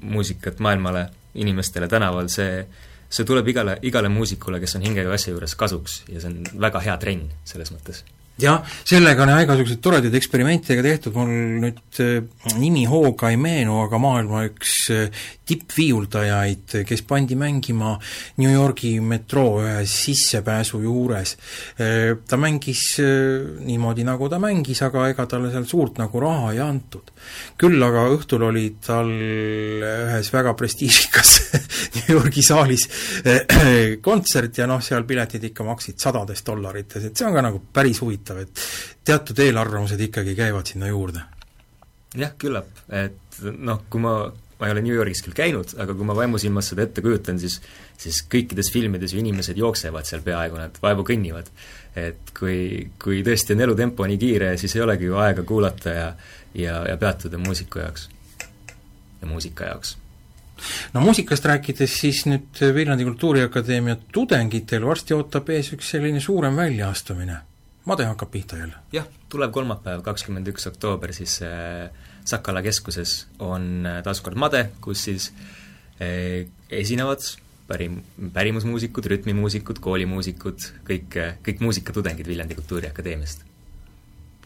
[0.01, 2.65] muusikat maailmale, inimestele tänaval, see
[3.13, 6.81] see tuleb igale, igale muusikule, kes on hingega asja juures kasuks ja see on väga
[6.81, 8.01] hea trenn selles mõttes
[8.41, 11.29] jah, sellega on jah igasuguseid toredaid eksperimente ka tehtud, mul
[11.61, 12.23] nüüd äh,
[12.57, 17.93] nimi hooga ei meenu, aga maailma üks äh, tippviiuldajaid, kes pandi mängima
[18.41, 21.35] New Yorgi metroo ühe sissepääsu juures.
[21.77, 26.63] Äh, ta mängis niimoodi, nagu ta mängis, aga ega talle seal suurt nagu raha ei
[26.63, 27.13] antud.
[27.57, 31.29] küll aga õhtul oli tal ühes väga prestiižikas
[31.95, 32.87] New Yorgi saalis
[34.03, 38.01] kontsert ja noh, seal piletid ikka maksid sadades dollarites, et see on ka nagu päris
[38.03, 41.21] huvitav huvitav, et teatud eelarvamused ikkagi käivad sinna juurde.
[42.15, 46.05] jah, küllap, et noh, kui ma, ma ei ole New Yorgis küll käinud, aga kui
[46.05, 47.59] ma vaimusilmas seda ette kujutan, siis
[47.97, 51.49] siis kõikides filmides ju inimesed jooksevad seal peaaegu, nad vaevu kõnnivad.
[51.95, 56.13] et kui, kui tõesti on elutempo nii kiire, siis ei olegi ju aega kuulata ja
[56.53, 58.09] ja, ja peatuda muusiku jaoks
[59.21, 59.97] ja muusika jaoks
[60.93, 67.37] no muusikast rääkides, siis nüüd Viljandi Kultuuriakadeemia tudengitel varsti ootab ees üks selline suurem väljaastumine.
[67.85, 68.79] Made hakkab pihta jälle?
[68.91, 71.89] jah, tulev kolmapäev, kakskümmend üks oktoober siis äh,
[72.25, 75.31] Sakala keskuses on äh, taas kord Made, kus siis
[75.99, 77.25] äh, esinevad
[77.67, 77.99] pärim,
[78.33, 83.43] pärimusmuusikud, rütmimuusikud, koolimuusikud, kõik, kõik muusikatudengid Viljandi Kultuuriakadeemiast.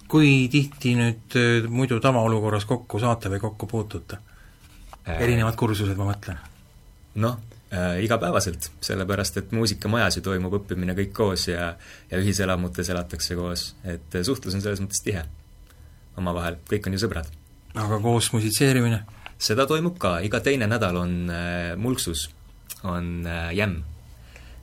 [0.07, 4.17] kui tihti nüüd äh, muidu tavaolukorras kokku saate või kokku puutute?
[5.07, 6.41] erinevad kursused, ma mõtlen.
[7.15, 7.37] noh
[7.73, 11.73] äh,, igapäevaselt, sellepärast et muusikamajas ju toimub õppimine kõik koos ja
[12.11, 15.25] ja ühiselamutes elatakse koos, et äh, suhtlus on selles mõttes tihe
[16.17, 17.29] omavahel, kõik on ju sõbrad.
[17.75, 19.03] aga koos musitseerimine?
[19.37, 22.29] seda toimub ka, iga teine nädal on äh, Mulksus,
[22.83, 23.83] on äh, jämm,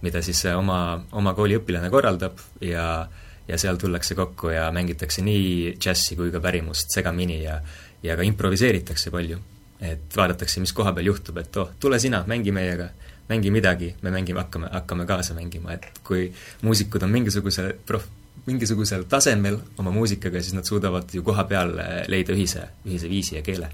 [0.03, 3.07] mida siis äh, oma, oma kooli õpilane korraldab ja
[3.45, 7.59] ja seal tullakse kokku ja mängitakse nii džässi kui ka pärimust segamini ja
[8.03, 9.37] ja ka improviseeritakse palju
[9.85, 12.89] et vaadatakse, mis koha peal juhtub, et oh, tule sina, mängi meiega,
[13.29, 16.27] mängi midagi, me mängime, hakkame, hakkame kaasa mängima, et kui
[16.63, 18.11] muusikud on mingisuguse prof-,
[18.47, 21.73] mingisugusel tasemel oma muusikaga, siis nad suudavad ju koha peal
[22.11, 23.71] leida ühise, ühise viisi ja keele.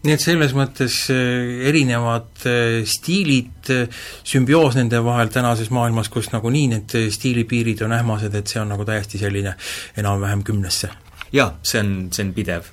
[0.00, 6.30] nii et selles mõttes eh, erinevad eh, stiilid, eh, sümbioos nende vahel tänases maailmas, kus
[6.32, 9.54] nagunii need stiilipiirid on ähmased, et see on nagu täiesti selline
[10.00, 10.90] enam-vähem kümnesse?
[11.36, 12.72] jaa, see on, see on pidev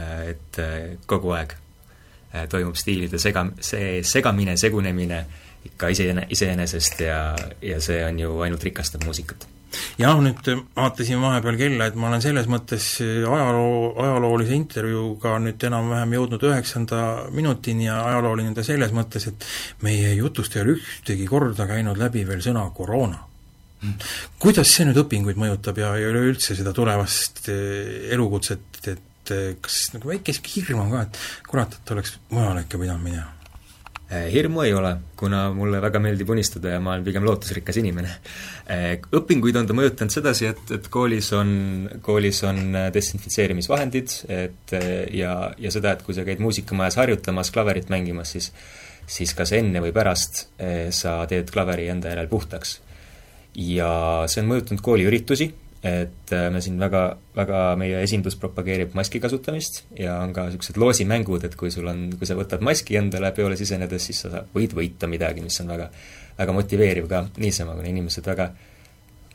[0.00, 1.54] et äh, kogu aeg
[2.32, 5.24] äh, toimub stiilide sega, see segamine, segunemine
[5.68, 7.24] ikka iseene-, iseenesest ja,
[7.62, 9.46] ja see on ju ainult rikastab muusikat.
[10.00, 16.16] jah, nüüd vaatasin vahepeal kella, et ma olen selles mõttes ajaloo, ajaloolise intervjuuga nüüd enam-vähem
[16.18, 17.02] jõudnud üheksanda
[17.32, 19.46] minutini ja ajalooline ta selles mõttes, et
[19.84, 23.22] meie jutust ei ole ühtegi korda käinud läbi veel sõna koroona
[23.80, 24.10] mm.
[24.42, 29.92] kuidas see nüüd õpinguid mõjutab ja, ja üleüldse seda tulevast elukutset, et et eh, kas
[29.94, 33.30] nagu väike sihuke hirm on ka, et kurat, et oleks mujale ikka pidanud minema?
[34.12, 38.10] Eh, hirmu ei ole, kuna mulle väga meeldib unistada ja ma olen pigem lootusrikas inimene.
[38.74, 41.54] Eh, õpinguid on ta mõjutanud sedasi, et, et koolis on,
[42.04, 42.60] koolis on
[42.92, 44.76] desinfitseerimisvahendid, et
[45.16, 48.52] ja, ja seda, et kui sa käid muusikamajas harjutamas, klaverit mängimas, siis
[49.12, 50.44] siis kas enne või pärast
[50.94, 52.76] sa teed klaveri enda järel puhtaks.
[53.58, 53.88] ja
[54.30, 55.48] see on mõjutanud kooliüritusi,
[55.82, 57.02] et äh, me siin väga,
[57.34, 62.04] väga, meie esindus propageerib maski kasutamist ja on ka niisugused loosimängud, et kui sul on,
[62.18, 65.88] kui sa võtad maski endale peole sisenedes, siis sa võid võita midagi, mis on väga,
[66.38, 68.52] väga motiveeriv ka niisama, kuna inimesed väga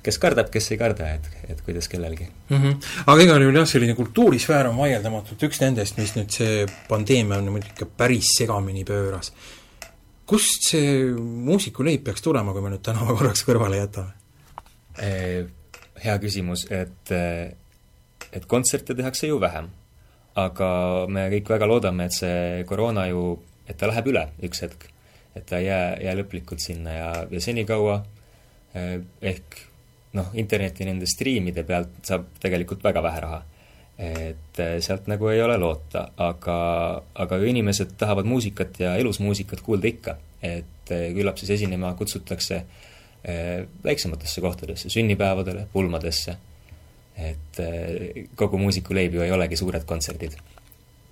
[0.07, 2.57] kes kardab, kes ei karda, et, et kuidas kellelgi mm.
[2.57, 2.89] -hmm.
[3.11, 7.49] aga igal juhul jah, selline kultuurisfäär on vaieldamatult üks nendest, mis nüüd see pandeemia on
[7.49, 9.33] niimoodi ikka päris segamini pööras.
[10.25, 11.11] kust see
[11.51, 14.15] muusikuleib peaks tulema, kui me nüüd tänava korraks kõrvale jätame?
[16.03, 17.13] Hea küsimus, et
[18.31, 19.69] et kontserte tehakse ju vähem.
[20.37, 24.89] aga me kõik väga loodame, et see koroona ju, et ta läheb üle üks hetk.
[25.35, 28.03] et ta ei jää, jää lõplikult sinna ja, ja senikaua
[28.73, 29.57] eh, ehk
[30.13, 33.43] noh, interneti nende striimide pealt saab tegelikult väga vähe raha.
[33.97, 36.57] et eh, sealt nagu ei ole loota, aga,
[37.15, 40.17] aga inimesed tahavad muusikat ja elus muusikat kuulda ikka.
[40.41, 42.96] et eh, küllap siis esinema kutsutakse äh, Eh,
[43.83, 46.37] väiksematesse kohtadesse, sünnipäevadele, pulmadesse,
[47.17, 50.37] et eh, kogu muusikuleib ju ei olegi suured kontserdid,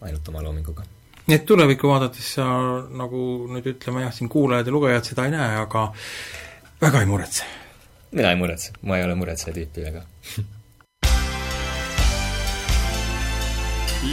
[0.01, 0.83] ainult oma loominguga.
[1.25, 2.45] nii et tulevikku vaadates sa
[2.93, 5.87] nagu nüüd ütleme jah, siin kuulajad ja lugejad seda ei näe, aga
[6.81, 7.43] väga ei muretse?
[8.11, 10.05] mina ei muretse, ma ei ole muretseja tüüpi väga.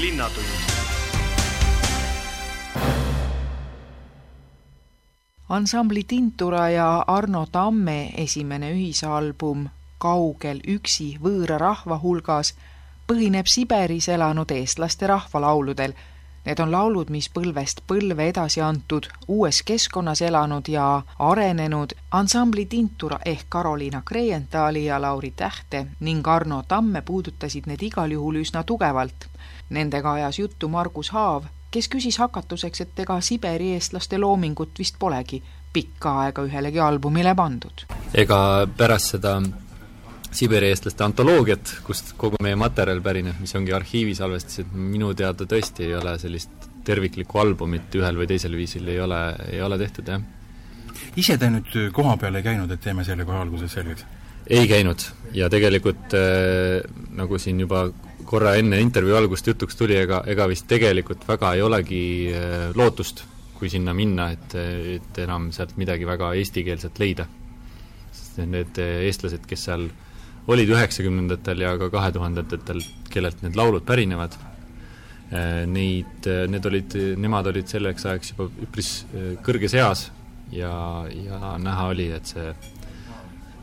[0.00, 0.81] Linnatund
[5.52, 9.66] ansambli Tintura ja Arno Tamme esimene ühisalbum
[10.00, 12.54] Kaugel üksi võõra rahva hulgas
[13.10, 15.92] põhineb Siberis elanud eestlaste rahvalauludel.
[16.46, 20.86] Need on laulud, mis põlvest põlve edasi antud, uues keskkonnas elanud ja
[21.18, 28.16] arenenud ansambli Tintura ehk Karoliina Kreienthaali ja Lauri Tähte ning Arno Tamme puudutasid need igal
[28.16, 29.28] juhul üsna tugevalt.
[29.70, 35.40] Nendega ajas juttu Margus Haav, kes küsis hakatuseks, et ega Siberi eestlaste loomingut vist polegi
[35.72, 37.86] pikka aega ühelegi albumile pandud.
[38.14, 38.38] ega
[38.76, 39.38] pärast seda
[40.32, 45.84] Siberi eestlaste antoloogiat, kust kogu meie materjal pärineb, mis ongi arhiivi salvestised, minu teada tõesti
[45.88, 49.20] ei ole sellist terviklikku albumit ühel või teisel viisil ei ole,
[49.52, 50.24] ei ole tehtud, jah.
[51.16, 54.08] ise te nüüd koha peal ei käinud, et teeme selle kohe alguses selgeks?
[54.50, 55.04] Ei käinud
[55.36, 56.82] ja tegelikult äh,
[57.16, 57.86] nagu siin juba
[58.28, 63.24] korra enne intervjuu algust jutuks tuli, ega, ega vist tegelikult väga ei olegi äh, lootust,
[63.58, 64.54] kui sinna minna, et,
[64.98, 67.28] et enam sealt midagi väga eestikeelset leida.
[68.12, 69.86] sest need eestlased, kes seal
[70.50, 72.80] olid üheksakümnendatel ja ka kahe tuhandendatel,
[73.12, 74.34] kellelt need laulud pärinevad,
[75.70, 78.90] neid, need olid, nemad olid selleks ajaks juba üpris
[79.46, 80.02] kõrges eas
[80.52, 80.72] ja,
[81.08, 82.50] ja näha oli, et see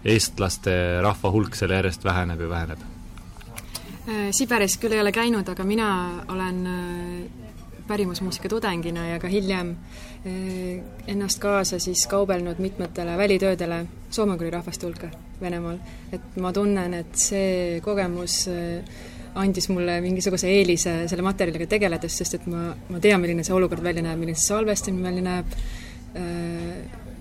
[0.05, 2.87] eestlaste rahva hulk seal järjest väheneb ja väheneb.
[4.33, 5.89] Siberis küll ei ole käinud, aga mina
[6.33, 6.63] olen
[7.89, 9.75] pärimusmuusika tudengina ja ka hiljem
[10.25, 15.09] eh, ennast kaasa siis kaubelnud mitmetele välitöödele soome-ugri rahvaste hulka
[15.41, 15.77] Venemaal.
[16.11, 18.47] et ma tunnen, et see kogemus
[19.39, 23.83] andis mulle mingisuguse eelise selle materjaliga tegeledes, sest et ma, ma tean, milline see olukord
[23.83, 25.55] välja näeb, milline see salvestamine välja näeb,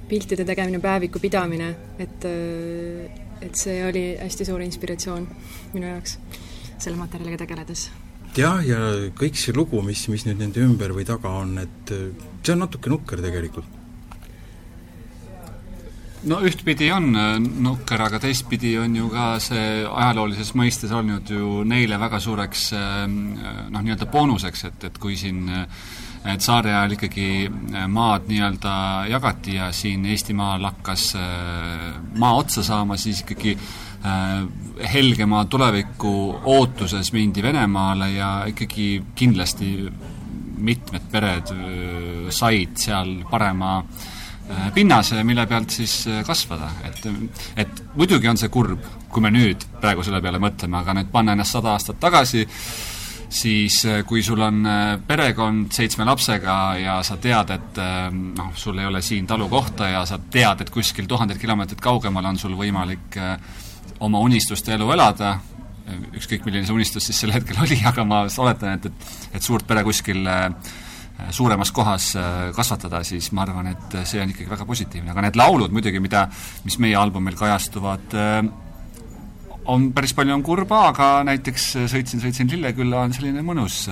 [0.08, 2.28] piltide tegemine, päeviku pidamine, et
[3.38, 5.26] et see oli hästi suur inspiratsioon
[5.76, 6.18] minu jaoks
[6.78, 7.88] selle materjaliga tegeledes
[8.36, 8.78] jah, ja
[9.16, 12.08] kõik see lugu, mis, mis nüüd nende ümber või taga on, et äh,
[12.42, 13.76] see on natuke nukker tegelikult.
[16.28, 21.62] no ühtpidi on äh, nukker, aga teistpidi on ju ka see ajaloolises mõistes olnud ju
[21.64, 25.46] neile väga suureks äh, noh, nii-öelda boonuseks, et, et kui siin
[26.24, 27.28] et saare ajal ikkagi
[27.88, 28.72] maad nii-öelda
[29.10, 31.12] jagati ja siin Eestimaal hakkas
[32.18, 33.56] maa otsa saama, siis ikkagi
[34.04, 34.48] Äh,
[34.92, 39.72] helgema tuleviku ootuses mindi Venemaale ja ikkagi kindlasti
[40.58, 47.08] mitmed pered äh, said seal parema äh, pinnase, mille pealt siis kasvada, et
[47.56, 51.34] et muidugi on see kurb, kui me nüüd praegu selle peale mõtleme, aga nüüd panna
[51.34, 52.46] ennast sada aastat tagasi,
[53.28, 54.62] siis kui sul on
[55.06, 57.80] perekond seitsme lapsega ja sa tead, et
[58.14, 62.40] noh, sul ei ole siin talukohta ja sa tead, et kuskil tuhandeid kilomeetreid kaugemal on
[62.40, 63.36] sul võimalik äh,
[64.00, 65.36] oma unistuste elu elada,
[66.16, 69.66] ükskõik milline see unistus siis sel hetkel oli, aga ma oletan, et, et et suurt
[69.68, 70.48] pere kuskil äh,
[71.34, 75.38] suuremas kohas äh, kasvatada, siis ma arvan, et see on ikkagi väga positiivne, aga need
[75.38, 76.26] laulud muidugi, mida,
[76.64, 78.42] mis meie albumil kajastuvad, äh,
[79.68, 83.82] on päris palju on kurba, aga näiteks Sõitsin, sõitsin Lillekülla on selline mõnus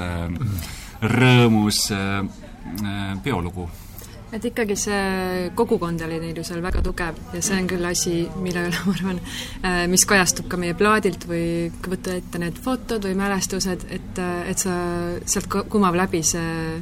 [1.16, 1.82] rõõmus
[3.24, 3.68] peolugu.
[4.34, 8.14] Et ikkagi see kogukond oli neil ju seal väga tugev ja see on küll asi,
[8.42, 9.20] mille üle ma arvan,
[9.62, 14.50] äh, mis kajastub ka meie plaadilt või võtta ette need fotod või mälestused, et, äh,
[14.50, 14.74] et sa,
[15.24, 16.80] sealt kumab läbi see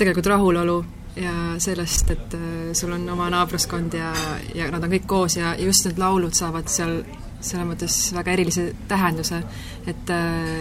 [0.00, 0.76] tegelikult rahulolu
[1.16, 4.12] ja sellest, et äh, sul on oma naabruskond ja,
[4.54, 7.00] ja nad on kõik koos ja just need laulud saavad seal
[7.40, 9.40] selles mõttes väga erilise tähenduse,
[9.88, 10.12] et,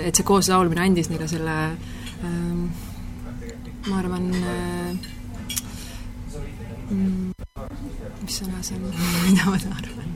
[0.06, 1.56] et see koos laulmine andis neile selle
[2.24, 2.70] ähm,
[3.88, 4.94] ma arvan äh,
[6.92, 7.32] mm,.
[8.24, 10.16] mis sõna see on, mida ma arvan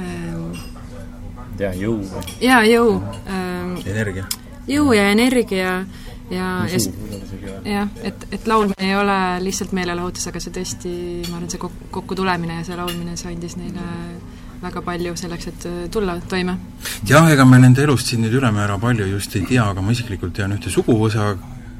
[0.00, 0.52] ähm,?
[1.60, 2.36] jaa, jõu või?
[2.44, 2.94] jaa, jõu
[3.26, 3.74] ähm,.
[3.84, 4.28] energia.
[4.68, 5.64] jõu ja energia
[6.30, 6.80] ja, ja
[7.64, 10.92] jah, et, et laulmine ei ole lihtsalt meelelahutus, aga see tõesti,
[11.28, 13.86] ma arvan, see kok-, kokkutulemine ja see laulmine, see andis neile
[14.60, 16.56] väga palju selleks, et äh, tulla toime.
[17.08, 20.34] jah, ega me nende elust siin nüüd ülemäära palju just ei tea, aga ma isiklikult
[20.36, 21.32] tean ühte suguvõsa,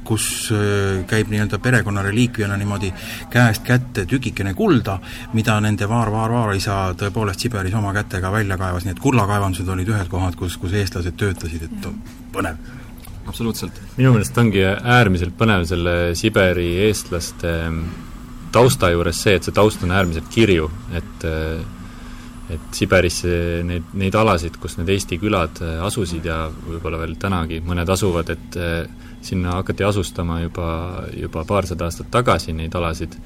[0.07, 2.93] kus äh, käib nii-öelda perekonna reliikviana niimoodi
[3.31, 4.99] käest kätte tükikene kulda,
[5.37, 10.39] mida nende vaar-vaar-vaaraisa tõepoolest Siberis oma kätega välja kaevas, nii et kullakaevandused olid ühed kohad,
[10.41, 11.91] kus, kus eestlased töötasid, et
[12.33, 12.61] põnev.
[13.27, 13.77] absoluutselt.
[13.99, 17.59] minu meelest ongi äärmiselt põnev selle Siberi eestlaste
[18.51, 21.61] tausta juures see, et see taust on äärmiselt kirju, et äh,
[22.51, 23.23] et Siberis
[23.67, 28.33] neid, neid alasid, kus need Eesti külad äh, asusid ja võib-olla veel tänagi mõned asuvad,
[28.35, 28.59] et
[29.23, 30.71] sinna hakati asustama juba,
[31.17, 33.17] juba paarsada aastat tagasi neid alasid.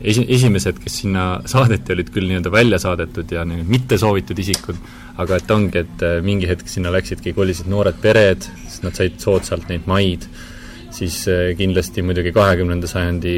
[0.00, 4.76] esi, esimesed, kes sinna saadeti, olid küll nii-öelda välja saadetud ja nii mitte soovitud isikud,
[5.22, 9.16] aga et ongi, et äh, mingi hetk sinna läksidki, kolisid noored pered, sest nad said
[9.22, 10.26] soodsalt neid maid,
[10.96, 13.34] siis äh, kindlasti muidugi kahekümnenda sajandi,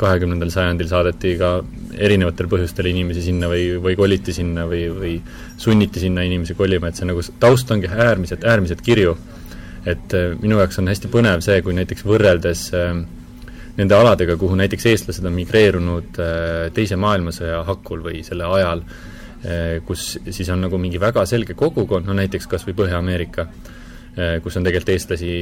[0.00, 1.50] kahekümnendal sajandil saadeti ka
[1.94, 5.14] erinevatel põhjustel inimesi sinna või, või koliti sinna või, või
[5.62, 9.14] sunniti sinna inimesi kolima, et see nagu taust ongi äärmiselt, äärmiselt kirju.
[9.86, 12.96] Et äh, minu jaoks on hästi põnev see, kui näiteks võrreldes äh,
[13.76, 16.40] nende aladega, kuhu näiteks eestlased on migreerunud äh,
[16.74, 18.82] Teise maailmasõja hakul või selle ajal,
[19.86, 23.44] kus siis on nagu mingi väga selge kogukond, no näiteks kas või Põhja-Ameerika,
[24.42, 25.32] kus on tegelikult eestlasi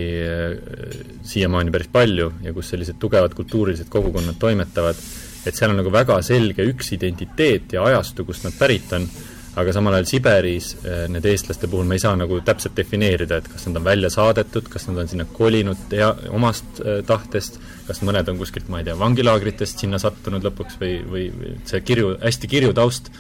[1.22, 4.98] siiamaani päris palju ja kus sellised tugevad kultuurilised kogukonnad toimetavad,
[5.46, 9.06] et seal on nagu väga selge üks identiteet ja ajastu, kust nad pärit on.
[9.54, 13.46] Aga samal ajal Siberis eh, need eestlaste puhul me ei saa nagu täpselt defineerida, et
[13.52, 18.32] kas nad on välja saadetud, kas nad on sinna kolinud tea, omast tahtest, kas mõned
[18.32, 22.74] on kuskilt, ma ei tea, vangilaagritest sinna sattunud lõpuks või, või see kirju, hästi kirju
[22.74, 23.12] taust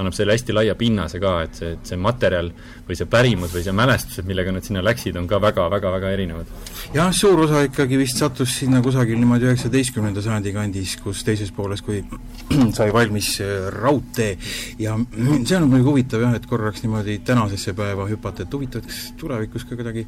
[0.00, 2.50] annab selle hästi laia pinnase ka, et see, et see materjal
[2.88, 6.12] või see pärimus või see mälestused, millega nad sinna läksid, on ka väga, väga, väga
[6.16, 6.50] erinevad.
[6.94, 11.84] jah, suur osa ikkagi vist sattus sinna kusagil niimoodi üheksateistkümnenda sajandi kandis, kus teises pooles,
[11.86, 12.02] kui
[12.78, 14.36] sai valmis äh, raudtee
[14.82, 14.98] ja
[15.46, 19.68] see on muidugi huvitav jah, et korraks niimoodi tänasesse päeva hüpata, et huvitav, kas tulevikus
[19.68, 20.06] ka kuidagi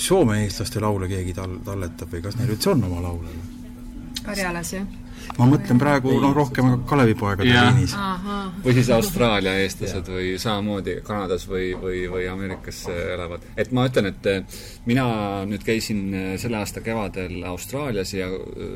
[0.00, 3.32] Soome eestlaste laule keegi tal-, talletab või kas neil üldse on oma laule?
[4.22, 4.86] Karjalas, jah
[5.38, 7.94] ma mõtlen praegu noh, rohkem Kalevipoegade liinis.
[8.64, 10.16] või siis Austraalia eestlased ja.
[10.16, 13.44] või samamoodi Kanadas või, või, või Ameerikas elavad.
[13.56, 14.58] et ma ütlen, et eh,
[14.90, 15.06] mina
[15.48, 18.28] nüüd käisin eh, selle aasta kevadel Austraalias ja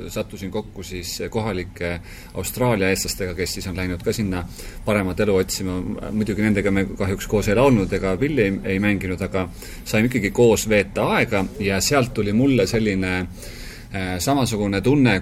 [0.09, 1.99] sattusin kokku siis kohalike
[2.35, 4.45] Austraalia eestlastega, kes siis on läinud ka sinna
[4.85, 5.79] paremat elu otsima,
[6.13, 9.49] muidugi nendega me kahjuks koos ei laulnud ega pilli ei, ei mänginud, aga
[9.85, 15.15] saime ikkagi koos veeta aega ja sealt tuli mulle selline äh, samasugune tunne,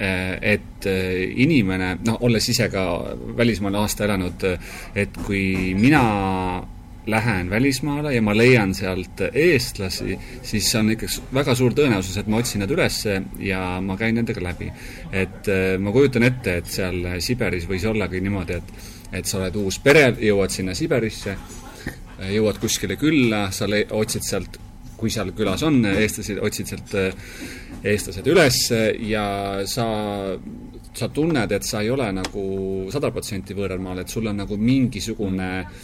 [0.00, 2.84] et eh, inimene, noh, olles ise ka
[3.36, 4.46] välismaal aasta elanud,
[4.94, 6.02] et kui mina
[7.10, 12.40] lähen välismaale ja ma leian sealt eestlasi, siis on ikkagi väga suur tõenäosus, et ma
[12.40, 13.00] otsin nad üles
[13.40, 14.70] ja ma käin nendega läbi.
[15.12, 15.48] et
[15.80, 20.04] ma kujutan ette, et seal Siberis võis ollagi niimoodi, et et sa oled uus pere,
[20.22, 21.36] jõuad sinna Siberisse,
[22.30, 24.58] jõuad kuskile külla, sa otsid sealt
[25.00, 26.96] kui seal külas on eestlasi, otsid sealt
[27.80, 28.58] eestlased üles
[29.08, 29.24] ja
[29.68, 29.86] sa,
[30.92, 32.44] sa tunned, et sa ei ole nagu
[32.92, 35.80] sada protsenti võõral maal, et sul on nagu mingisugune äh,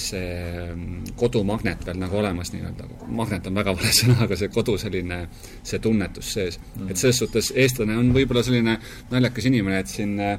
[0.00, 4.76] see mm, kodumagnet veel nagu olemas nii-öelda, magnet on väga vale sõna, aga see kodu
[4.80, 5.24] selline,
[5.66, 6.60] see tunnetus sees.
[6.76, 6.90] Mm..
[6.92, 8.78] et selles suhtes eestlane on võib-olla selline
[9.10, 10.38] naljakas inimene, et siin äh,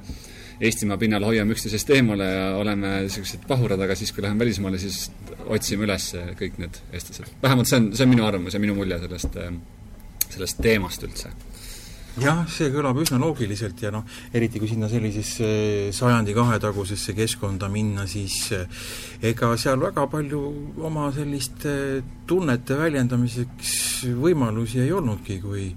[0.61, 5.07] Eestimaa pinnal hoiame üksteisest eemale ja oleme niisugused pahurad, aga siis, kui läheme välismaale, siis
[5.45, 7.31] otsime üles kõik need eestlased.
[7.41, 9.49] vähemalt see on, see on minu arvamus ja minu mulje sellest äh,
[10.33, 11.31] sellest teemast üldse
[12.21, 15.47] jah, see kõlab üsna loogiliselt ja noh, eriti kui sinna sellisesse
[15.95, 18.83] sajandi kahetagusesse keskkonda minna, siis eh,
[19.31, 20.41] ega seal väga palju
[20.85, 21.75] oma selliste
[22.29, 23.77] tunnete väljendamiseks
[24.21, 25.71] võimalusi ei olnudki, kui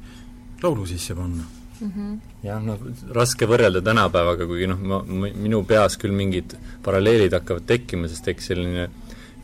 [0.63, 1.91] laulu sisse panna mm.
[1.91, 2.19] -hmm.
[2.43, 2.81] jah, noh,
[3.15, 5.03] raske võrrelda tänapäevaga, kuigi noh, ma,
[5.35, 8.89] minu peas küll mingid paralleelid hakkavad tekkima, sest eks selline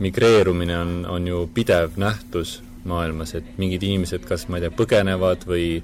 [0.02, 5.46] migreerumine on, on ju pidev nähtus maailmas, et mingid inimesed kas, ma ei tea, põgenevad
[5.46, 5.82] või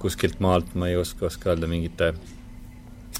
[0.00, 2.08] kuskilt maalt, ma ei oska, oska öelda, mingite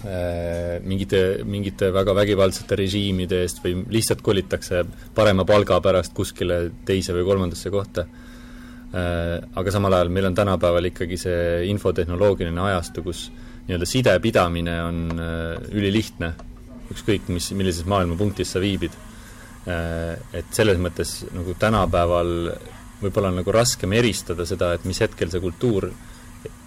[0.05, 7.14] äh, mingite, mingite väga vägivaldsete režiimide eest või lihtsalt kolitakse parema palga pärast kuskile teise
[7.16, 8.07] või kolmandasse kohta.
[8.91, 13.28] Aga samal ajal meil on tänapäeval ikkagi see infotehnoloogiline ajastu, kus
[13.68, 16.32] nii-öelda side pidamine on äh, ülilihtne,
[16.91, 18.97] ükskõik mis, millises maailmapunktis sa viibid
[19.70, 20.18] äh,.
[20.34, 22.32] Et selles mõttes nagu tänapäeval
[23.01, 25.91] võib-olla on nagu raskem eristada seda, et mis hetkel see kultuur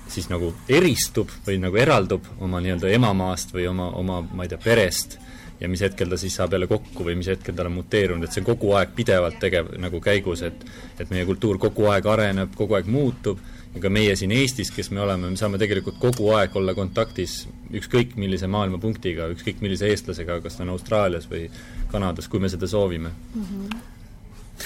[0.08, 4.62] siis nagu eristub või nagu eraldub oma nii-öelda emamaast või oma, oma ma ei tea,
[4.64, 5.18] perest
[5.64, 8.36] ja mis hetkel ta siis saab jälle kokku või mis hetkel ta on muteerunud, et
[8.36, 10.66] see on kogu aeg pidevalt tegev nagu käigus, et
[11.00, 13.40] et meie kultuur kogu aeg areneb, kogu aeg muutub
[13.74, 17.46] ja ka meie siin Eestis, kes me oleme, me saame tegelikult kogu aeg olla kontaktis
[17.74, 21.48] ükskõik millise maailmapunktiga, ükskõik millise eestlasega, kas ta on Austraalias või
[21.92, 23.50] Kanadas, kui me seda soovime mm.
[23.50, 23.93] -hmm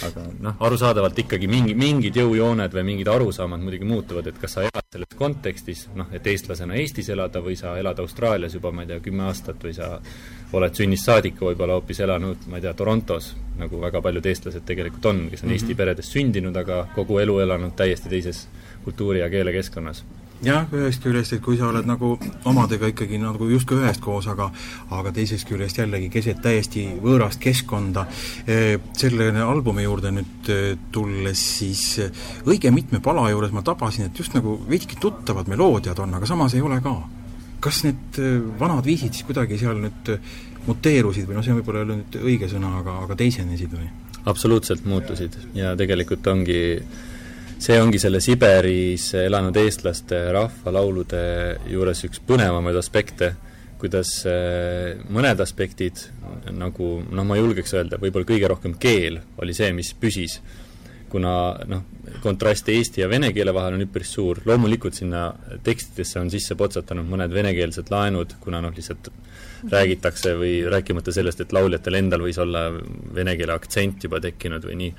[0.08, 4.66] aga noh, arusaadavalt ikkagi mingi, mingid jõujooned või mingid arusaamad muidugi muutuvad, et kas sa
[4.68, 8.92] elad selles kontekstis, noh, et eestlasena Eestis elada või sa elad Austraalias juba, ma ei
[8.92, 9.96] tea, kümme aastat või sa
[10.58, 15.10] oled sünnist saadik võib-olla hoopis elanud, ma ei tea, Torontos, nagu väga paljud eestlased tegelikult
[15.12, 15.58] on, kes on mm -hmm.
[15.58, 18.48] Eesti peredes sündinud, aga kogu elu elanud täiesti teises
[18.86, 20.04] kultuuri- ja keelekeskkonnas
[20.46, 22.14] jah, ühest küljest, et kui sa oled nagu
[22.50, 24.50] omadega ikkagi nagu justkui üheskoos, aga
[24.94, 28.06] aga teisest küljest jällegi keset täiesti võõrast keskkonda,
[28.46, 34.10] eh, selle albumi juurde nüüd eh, tulles, siis eh, õige mitme pala juures ma tabasin,
[34.10, 36.96] et just nagu veidike tuttavad meloodiad on, aga samas ei ole ka.
[37.60, 38.20] kas need
[38.60, 40.12] vanad viisid siis kuidagi seal nüüd
[40.68, 43.90] muteerusid või noh, see võib-olla ei ole nüüd õige sõna, aga, aga teisenesid või?
[44.28, 46.60] absoluutselt muutusid ja tegelikult ongi
[47.60, 51.22] see ongi selle Siberis elanud eestlaste rahvalaulude
[51.72, 53.34] juures üks põnevamaid aspekte,
[53.82, 56.04] kuidas eh, mõned aspektid,
[56.54, 60.40] nagu noh, ma julgeks öelda, võib-olla kõige rohkem keel oli see, mis püsis.
[61.08, 61.84] kuna noh,
[62.20, 65.30] kontrast eesti ja vene keele vahel on üpris suur, loomulikult sinna
[65.64, 69.08] tekstidesse on sisse potsatanud mõned venekeelsed laenud, kuna noh, lihtsalt
[69.72, 72.68] räägitakse või rääkimata sellest, et lauljatel endal võis olla
[73.16, 74.92] vene keele aktsent juba tekkinud või nii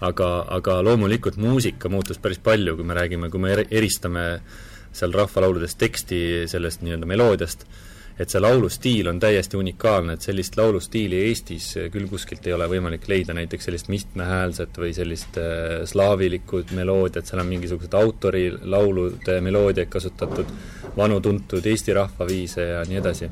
[0.00, 4.26] aga, aga loomulikult muusika muutus päris palju, kui me räägime, kui me eristame
[4.92, 6.20] seal rahvalauludes teksti
[6.50, 7.66] sellest nii-öelda meloodiast,
[8.20, 13.06] et see laulustiil on täiesti unikaalne, et sellist laulustiili Eestis küll kuskilt ei ole võimalik
[13.08, 20.52] leida, näiteks sellist mitmehäälset või sellist äh, slaavilikku meloodiat, seal on mingisugused autorilaulude meloodiaid kasutatud,
[20.96, 23.30] vanu tuntud Eesti rahvaviise ja nii edasi.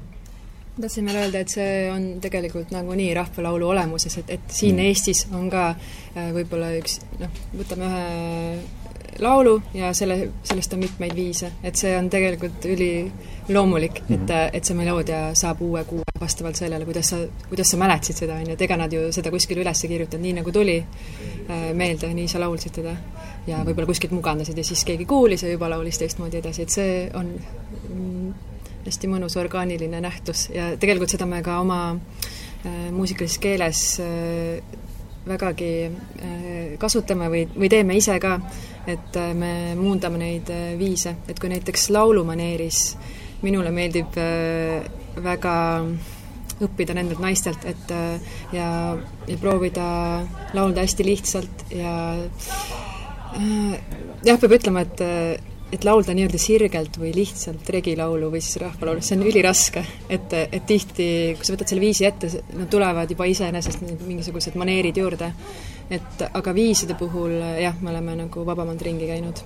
[0.81, 4.91] Tahtsin veel öelda, et see on tegelikult nagunii rahvalaulu olemuses, et, et siin mm.
[4.91, 8.79] Eestis on ka äh, võib-olla üks noh, võtame ühe
[9.19, 14.23] laulu ja selle, sellest on mitmeid viise, et see on tegelikult üliloomulik mm, -hmm.
[14.23, 17.19] et, et see meloodia saab uue kuue vastavalt sellele, kuidas sa,
[17.49, 20.23] kuidas sa mäletasid seda, on ju, et ega nad ju seda kuskile üles ei kirjutanud,
[20.23, 22.97] nii nagu tuli äh, meelde, nii sa laulsid teda.
[23.47, 27.11] ja võib-olla kuskilt mugandasid ja siis keegi kuulis ja juba laulis teistmoodi edasi, et see
[27.15, 27.31] on
[27.89, 28.35] mm,
[28.87, 34.61] hästi mõnus orgaaniline nähtus ja tegelikult seda me ka oma äh, muusikalises keeles äh,
[35.29, 38.39] vägagi äh, kasutame või, või teeme ise ka,
[38.89, 42.79] et me muundame neid viise, et kui näiteks laulumaneeris
[43.43, 44.17] minule meeldib
[45.23, 45.57] väga
[46.65, 47.93] õppida nendelt naistelt, et
[48.57, 48.71] ja,
[49.29, 49.85] ja proovida
[50.57, 51.93] laulda hästi lihtsalt ja
[54.25, 55.05] jah, peab ütlema, et
[55.73, 59.85] et laulda nii-öelda sirgelt või lihtsalt regilaulu või siis rahvalaulu, see on üliraske.
[60.09, 64.97] et, et tihti, kui sa võtad selle viisi ette, nad tulevad juba iseenesest mingisugused maneerid
[64.97, 65.33] juurde.
[65.91, 69.43] et aga viiside puhul jah, me oleme nagu vabamalt ringi käinud.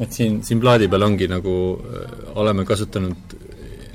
[0.00, 1.54] et siin, siin plaadi peal ongi nagu,
[2.34, 3.38] oleme kasutanud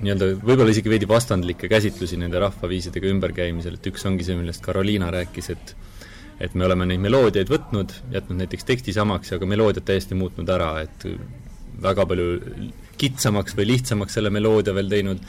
[0.05, 5.11] nii-öelda võib-olla isegi veidi vastandlikke käsitlusi nende rahvaviisidega ümberkäimisel, et üks ongi see, millest Karoliina
[5.11, 5.75] rääkis, et
[6.39, 10.49] et me oleme neid meloodiaid võtnud, jätnud näiteks teksti samaks ja ka meloodiat täiesti muutnud
[10.51, 11.07] ära, et
[11.81, 12.39] väga palju
[12.99, 15.23] kitsamaks või lihtsamaks selle meloodia veel teinud,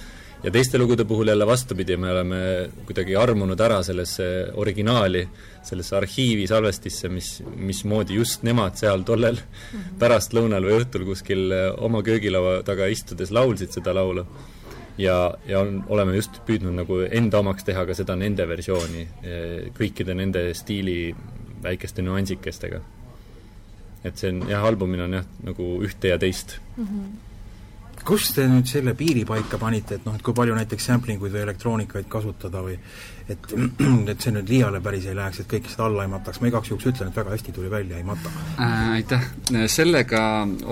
[0.44, 2.40] ja teiste lugude puhul jälle vastupidi, me oleme
[2.86, 5.24] kuidagi armunud ära sellesse originaali,
[5.66, 9.96] sellesse arhiivi salvestisse, mis, mismoodi just nemad seal tollel -hmm.
[9.98, 14.26] pärastlõunal või õhtul kuskil oma köögilaua taga istudes laulsid seda laulu
[14.98, 19.68] ja, ja on, oleme just püüdnud nagu enda omaks teha ka seda nende versiooni, eh,
[19.76, 21.14] kõikide nende stiili
[21.62, 22.80] väikeste nüansikestega.
[24.06, 26.84] et see on jah, albumil on jah, nagu ühte ja teist mm.
[26.84, 27.14] -hmm
[28.06, 31.34] kus te nüüd selle piiri paika panite, et noh, et kui palju näiteks sampling uid
[31.34, 32.76] või elektroonikaid kasutada või
[33.28, 33.48] et,
[34.12, 36.70] et see nüüd liiale päris ei läheks, et kõik seda alla ei mataks, ma igaks
[36.70, 38.30] juhuks ütlen, et väga hästi tuli välja, ei mata
[38.62, 38.92] äh,.
[38.96, 39.26] Aitäh,
[39.72, 40.22] sellega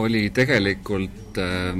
[0.04, 1.74] oli tegelikult äh,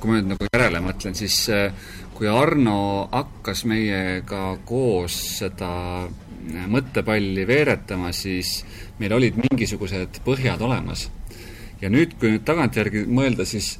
[0.00, 1.74] kui ma nüüd nagu järele mõtlen, siis äh,
[2.16, 5.70] kui Arno hakkas meiega koos seda
[6.06, 8.60] äh, mõttepalli veeretama, siis
[9.00, 11.08] meil olid mingisugused põhjad olemas.
[11.80, 13.78] ja nüüd, kui nüüd tagantjärgi mõelda, siis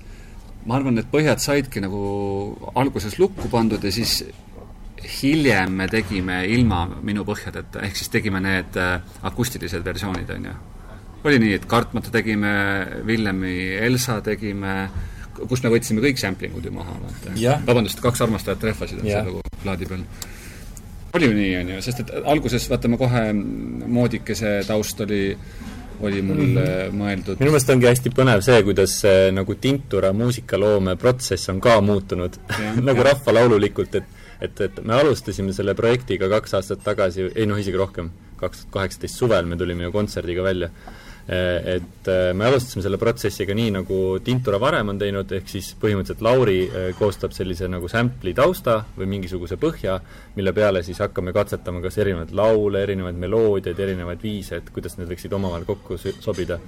[0.67, 2.01] ma arvan, et põhjad saidki nagu
[2.75, 4.23] alguses lukku pandud ja siis
[5.21, 10.59] hiljem me tegime ilma minu põhjadeta, ehk siis tegime need äh, akustilised versioonid, on ju.
[11.25, 12.53] oli nii, et Kartmata tegime,
[13.07, 14.89] Villemi Elsa tegime,
[15.49, 17.35] kus me võtsime kõik sample ingud ju maha, vaata.
[17.67, 20.05] vabandust, kaks armastajat rehvasid on seal nagu plaadi peal.
[21.15, 23.27] oli ju nii, on ju, sest et alguses vaata, ma kohe,
[23.99, 25.25] Moodikese taust oli
[26.01, 26.95] oli mul mm -hmm.
[26.97, 27.41] mõeldud.
[27.41, 32.39] minu meelest ongi hästi põnev see, kuidas see nagu Tintura muusikaloome protsess on ka muutunud
[32.89, 34.05] nagu rahvalaululikult, et
[34.41, 38.11] et, et me alustasime selle projektiga kaks aastat tagasi, ei noh, isegi rohkem,
[38.41, 40.71] kaks tuhat kaheksateist suvel me tulime ju kontserdiga välja
[41.29, 46.25] et eh, me alustasime selle protsessiga nii, nagu Tintura varem on teinud, ehk siis põhimõtteliselt
[46.27, 49.99] Lauri eh, koostab sellise nagu sample'i tausta või mingisuguse põhja,
[50.37, 55.11] mille peale siis hakkame katsetama kas erinevaid laule, erinevaid meloodiaid, erinevaid viise, et kuidas need
[55.13, 56.59] võiksid omavahel kokku sobida.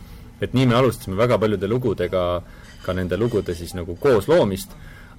[0.43, 2.43] et nii me alustasime väga paljude lugudega,
[2.83, 4.73] ka nende lugude siis nagu koosloomist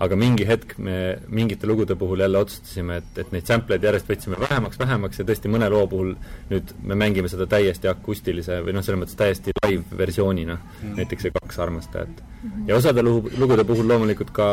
[0.04, 0.97] aga mingi hetk me
[1.34, 5.51] mingite lugude puhul jälle otsustasime, et, et neid sampleid järjest võtsime vähemaks, vähemaks ja tõesti
[5.51, 6.14] mõne loo puhul
[6.51, 11.36] nüüd me mängime seda täiesti akustilise või noh, selles mõttes täiesti live-versioonina mm., näiteks see
[11.36, 12.49] Kaks armastajat mm.
[12.49, 12.70] -hmm.
[12.70, 14.47] ja osade lugu, lugude puhul loomulikult ka,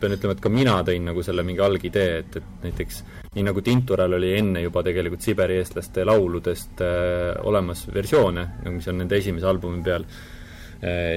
[0.00, 3.02] pean ütlema, et ka mina tõin nagu selle mingi algidee, et, et näiteks
[3.34, 8.98] nii nagu Tintural oli enne juba tegelikult Siberi eestlaste lauludest äh, olemas versioone, mis on
[9.02, 10.06] nende esimese albumi peal,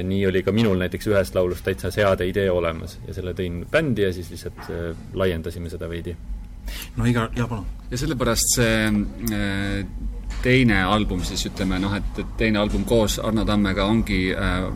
[0.04, 4.04] nii oli ka minul näiteks ühest laulust täitsa seade idee olemas ja selle tõin bändi
[4.04, 6.16] ja siis lihtsalt äh, laiendasime seda veidi.
[6.98, 7.66] no iga, jaa, palun.
[7.92, 9.86] ja sellepärast see äh,
[10.44, 14.20] teine album siis ütleme noh, et, et teine album koos Arno Tammega ongi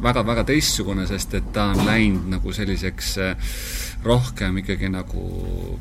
[0.03, 3.51] väga-väga äh, teistsugune, sest et ta on läinud nagu selliseks äh,
[4.07, 5.27] rohkem ikkagi nagu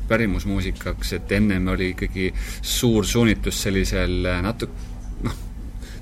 [0.09, 2.31] pärimusmuusikaks, et ennem oli ikkagi
[2.61, 5.37] suur suunitlus sellisel natuke noh,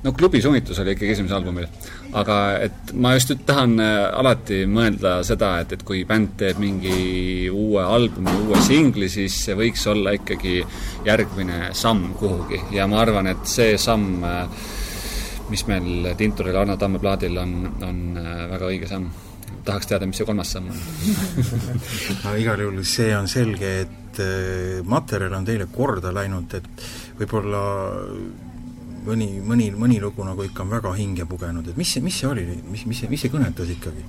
[0.03, 1.68] no klubi suunitlus oli ikkagi esimesel albumil.
[2.16, 6.61] Aga et ma just nüüd tahan äh, alati mõelda seda, et, et kui bänd teeb
[6.63, 10.61] mingi uue albumi, uue singli, siis see võiks olla ikkagi
[11.07, 14.72] järgmine samm kuhugi ja ma arvan, et see samm, äh,
[15.51, 19.11] mis meil Tinturil Arno Tamme plaadil on, on äh, väga õige samm.
[19.66, 20.80] tahaks teada, mis see kolmas samm on
[22.24, 24.24] no igal juhul see on selge, et
[24.88, 26.86] materjal on teile korda läinud, et
[27.20, 27.63] võib-olla
[29.06, 32.30] mõni, mõni, mõni lugu nagu ikka on väga hinge pugenud, et mis see, mis see
[32.30, 34.06] oli, mis, mis see, mis see kõnetas ikkagi?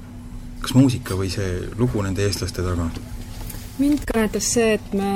[0.67, 2.89] kas muusika või see lugu nende eestlaste taga?
[3.79, 5.11] mind kõnetas see, et me,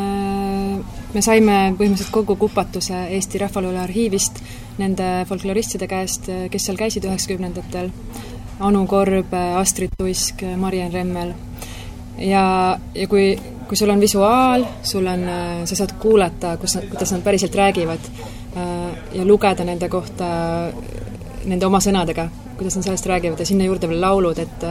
[1.14, 4.42] me saime põhimõtteliselt kogu kupatuse Eesti Rahvaluule arhiivist
[4.80, 7.90] nende folkloristide käest, kes seal käisid üheksakümnendatel,
[8.60, 11.32] Anu Korb, Astrid Tuisk, Mariann Remmel.
[12.18, 13.32] ja, ja kui,
[13.68, 15.24] kui sul on visuaal, sul on,
[15.64, 18.12] sa saad kuulata, kus nad, kuidas nad päriselt räägivad
[18.54, 20.26] ja lugeda nende kohta
[21.46, 22.28] nende oma sõnadega,
[22.58, 24.66] kuidas nad sellest räägivad ja sinna juurde veel laulud, et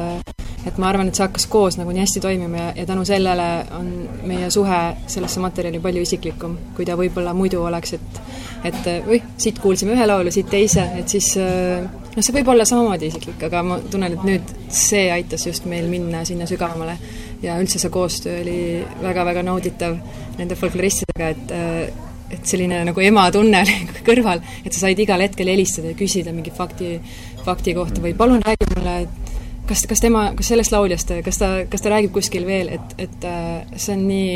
[0.68, 3.48] et ma arvan, et see hakkas koos nagu nii hästi toimima ja, ja tänu sellele
[3.78, 3.88] on
[4.28, 8.20] meie suhe sellesse materjali palju isiklikum, kui ta võib-olla muidu oleks, et
[8.68, 13.08] et oih, siit kuulsime ühe laulu, siit teise, et siis noh, see võib olla samamoodi
[13.08, 16.98] isiklik, aga ma tunnen, et nüüd see aitas just meil minna sinna sügavamale.
[17.42, 19.96] ja üldse see koostöö oli väga-väga nauditav
[20.38, 25.52] nende folkloristidega, et et selline nagu ema tunne oli kõrval, et sa said igal hetkel
[25.52, 26.98] helistada ja küsida mingi fakti,
[27.46, 29.36] fakti kohta või palun räägi mulle, et
[29.70, 33.30] kas, kas tema, kas sellest lauljast, kas ta, kas ta räägib kuskil veel, et, et
[33.30, 34.34] äh, see on nii,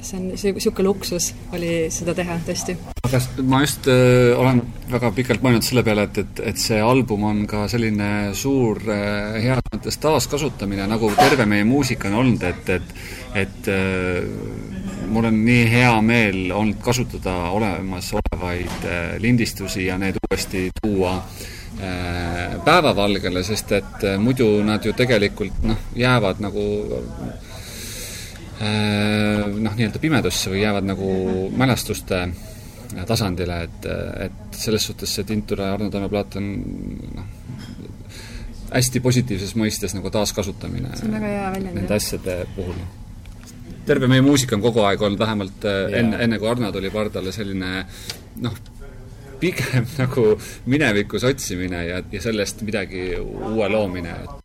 [0.00, 2.76] see on niisugune luksus oli seda teha, tõesti.
[3.08, 3.20] aga
[3.50, 7.42] ma just äh, olen väga pikalt mõelnud selle peale, et, et, et see album on
[7.50, 13.19] ka selline suur äh, heas mõttes taaskasutamine, nagu terve meie muusika on olnud, et, et
[13.34, 14.24] et äh,
[15.06, 22.58] mul on nii hea meel olnud kasutada olemasolevaid äh, lindistusi ja need uuesti tuua äh,
[22.64, 26.64] päevavalgele, sest et muidu nad ju tegelikult noh, jäävad nagu
[28.60, 31.10] noh, nii-öelda pimedusse või jäävad nagu
[31.56, 32.26] mälestuste
[33.08, 33.86] tasandile, et,
[34.26, 36.50] et selles suhtes see Tintura ja Arno Tamme plaat on
[37.16, 37.30] noh,
[38.70, 42.76] hästi positiivses mõistes nagu taaskasutamine nende asjade puhul.
[43.86, 47.84] Terve meie muusika on kogu aeg olnud vähemalt enne, enne kui Arno tuli pardale, selline
[48.44, 48.60] noh,
[49.40, 50.26] pigem nagu
[50.66, 54.39] minevikus otsimine ja, ja sellest midagi uue loomine, et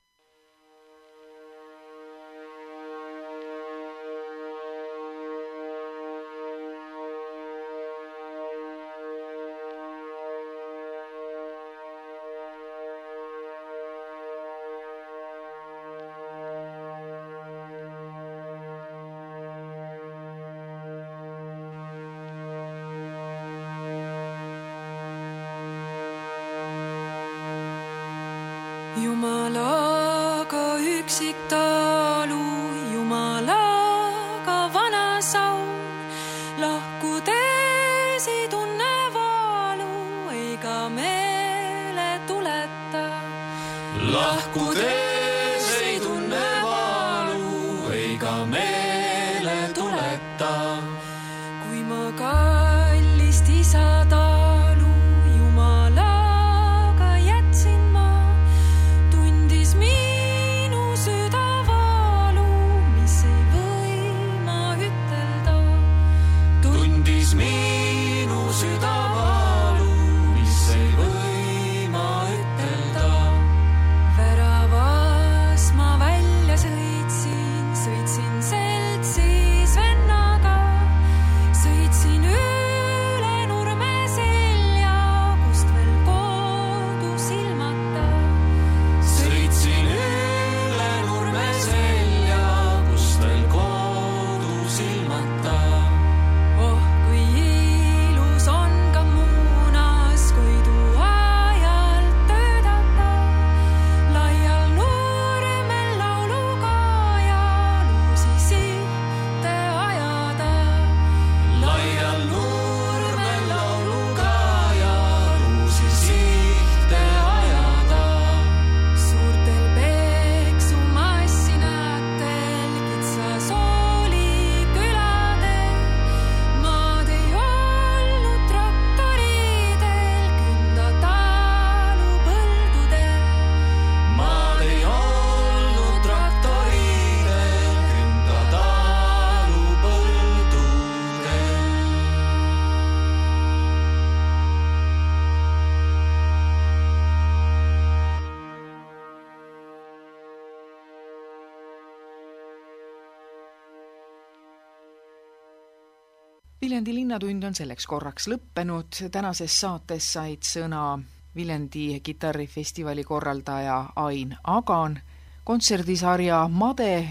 [156.86, 160.99] Viljandi Linnatund on selleks korraks lõppenud, tänases saates said sõna
[161.36, 164.99] Viljandi kitarrifestivali korraldaja Ain Agan,
[165.43, 167.07] kontserdisarja Made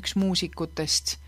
[0.00, 1.18] üks muusikutest,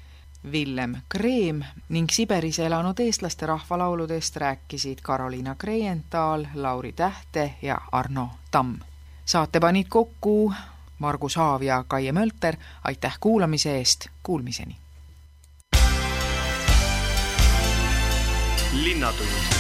[0.53, 1.61] Villem Kreem
[1.93, 8.79] ning Siberis elanud eestlaste rahvalauludest rääkisid Carolina Kreienthal, Lauri Tähte ja Arno Tamm.
[9.25, 10.55] saate panid kokku
[10.99, 14.90] Margus Haav ja Kaie Mölter, aitäh kuulamise eest, kuulmiseni!
[18.73, 19.60] Linnatund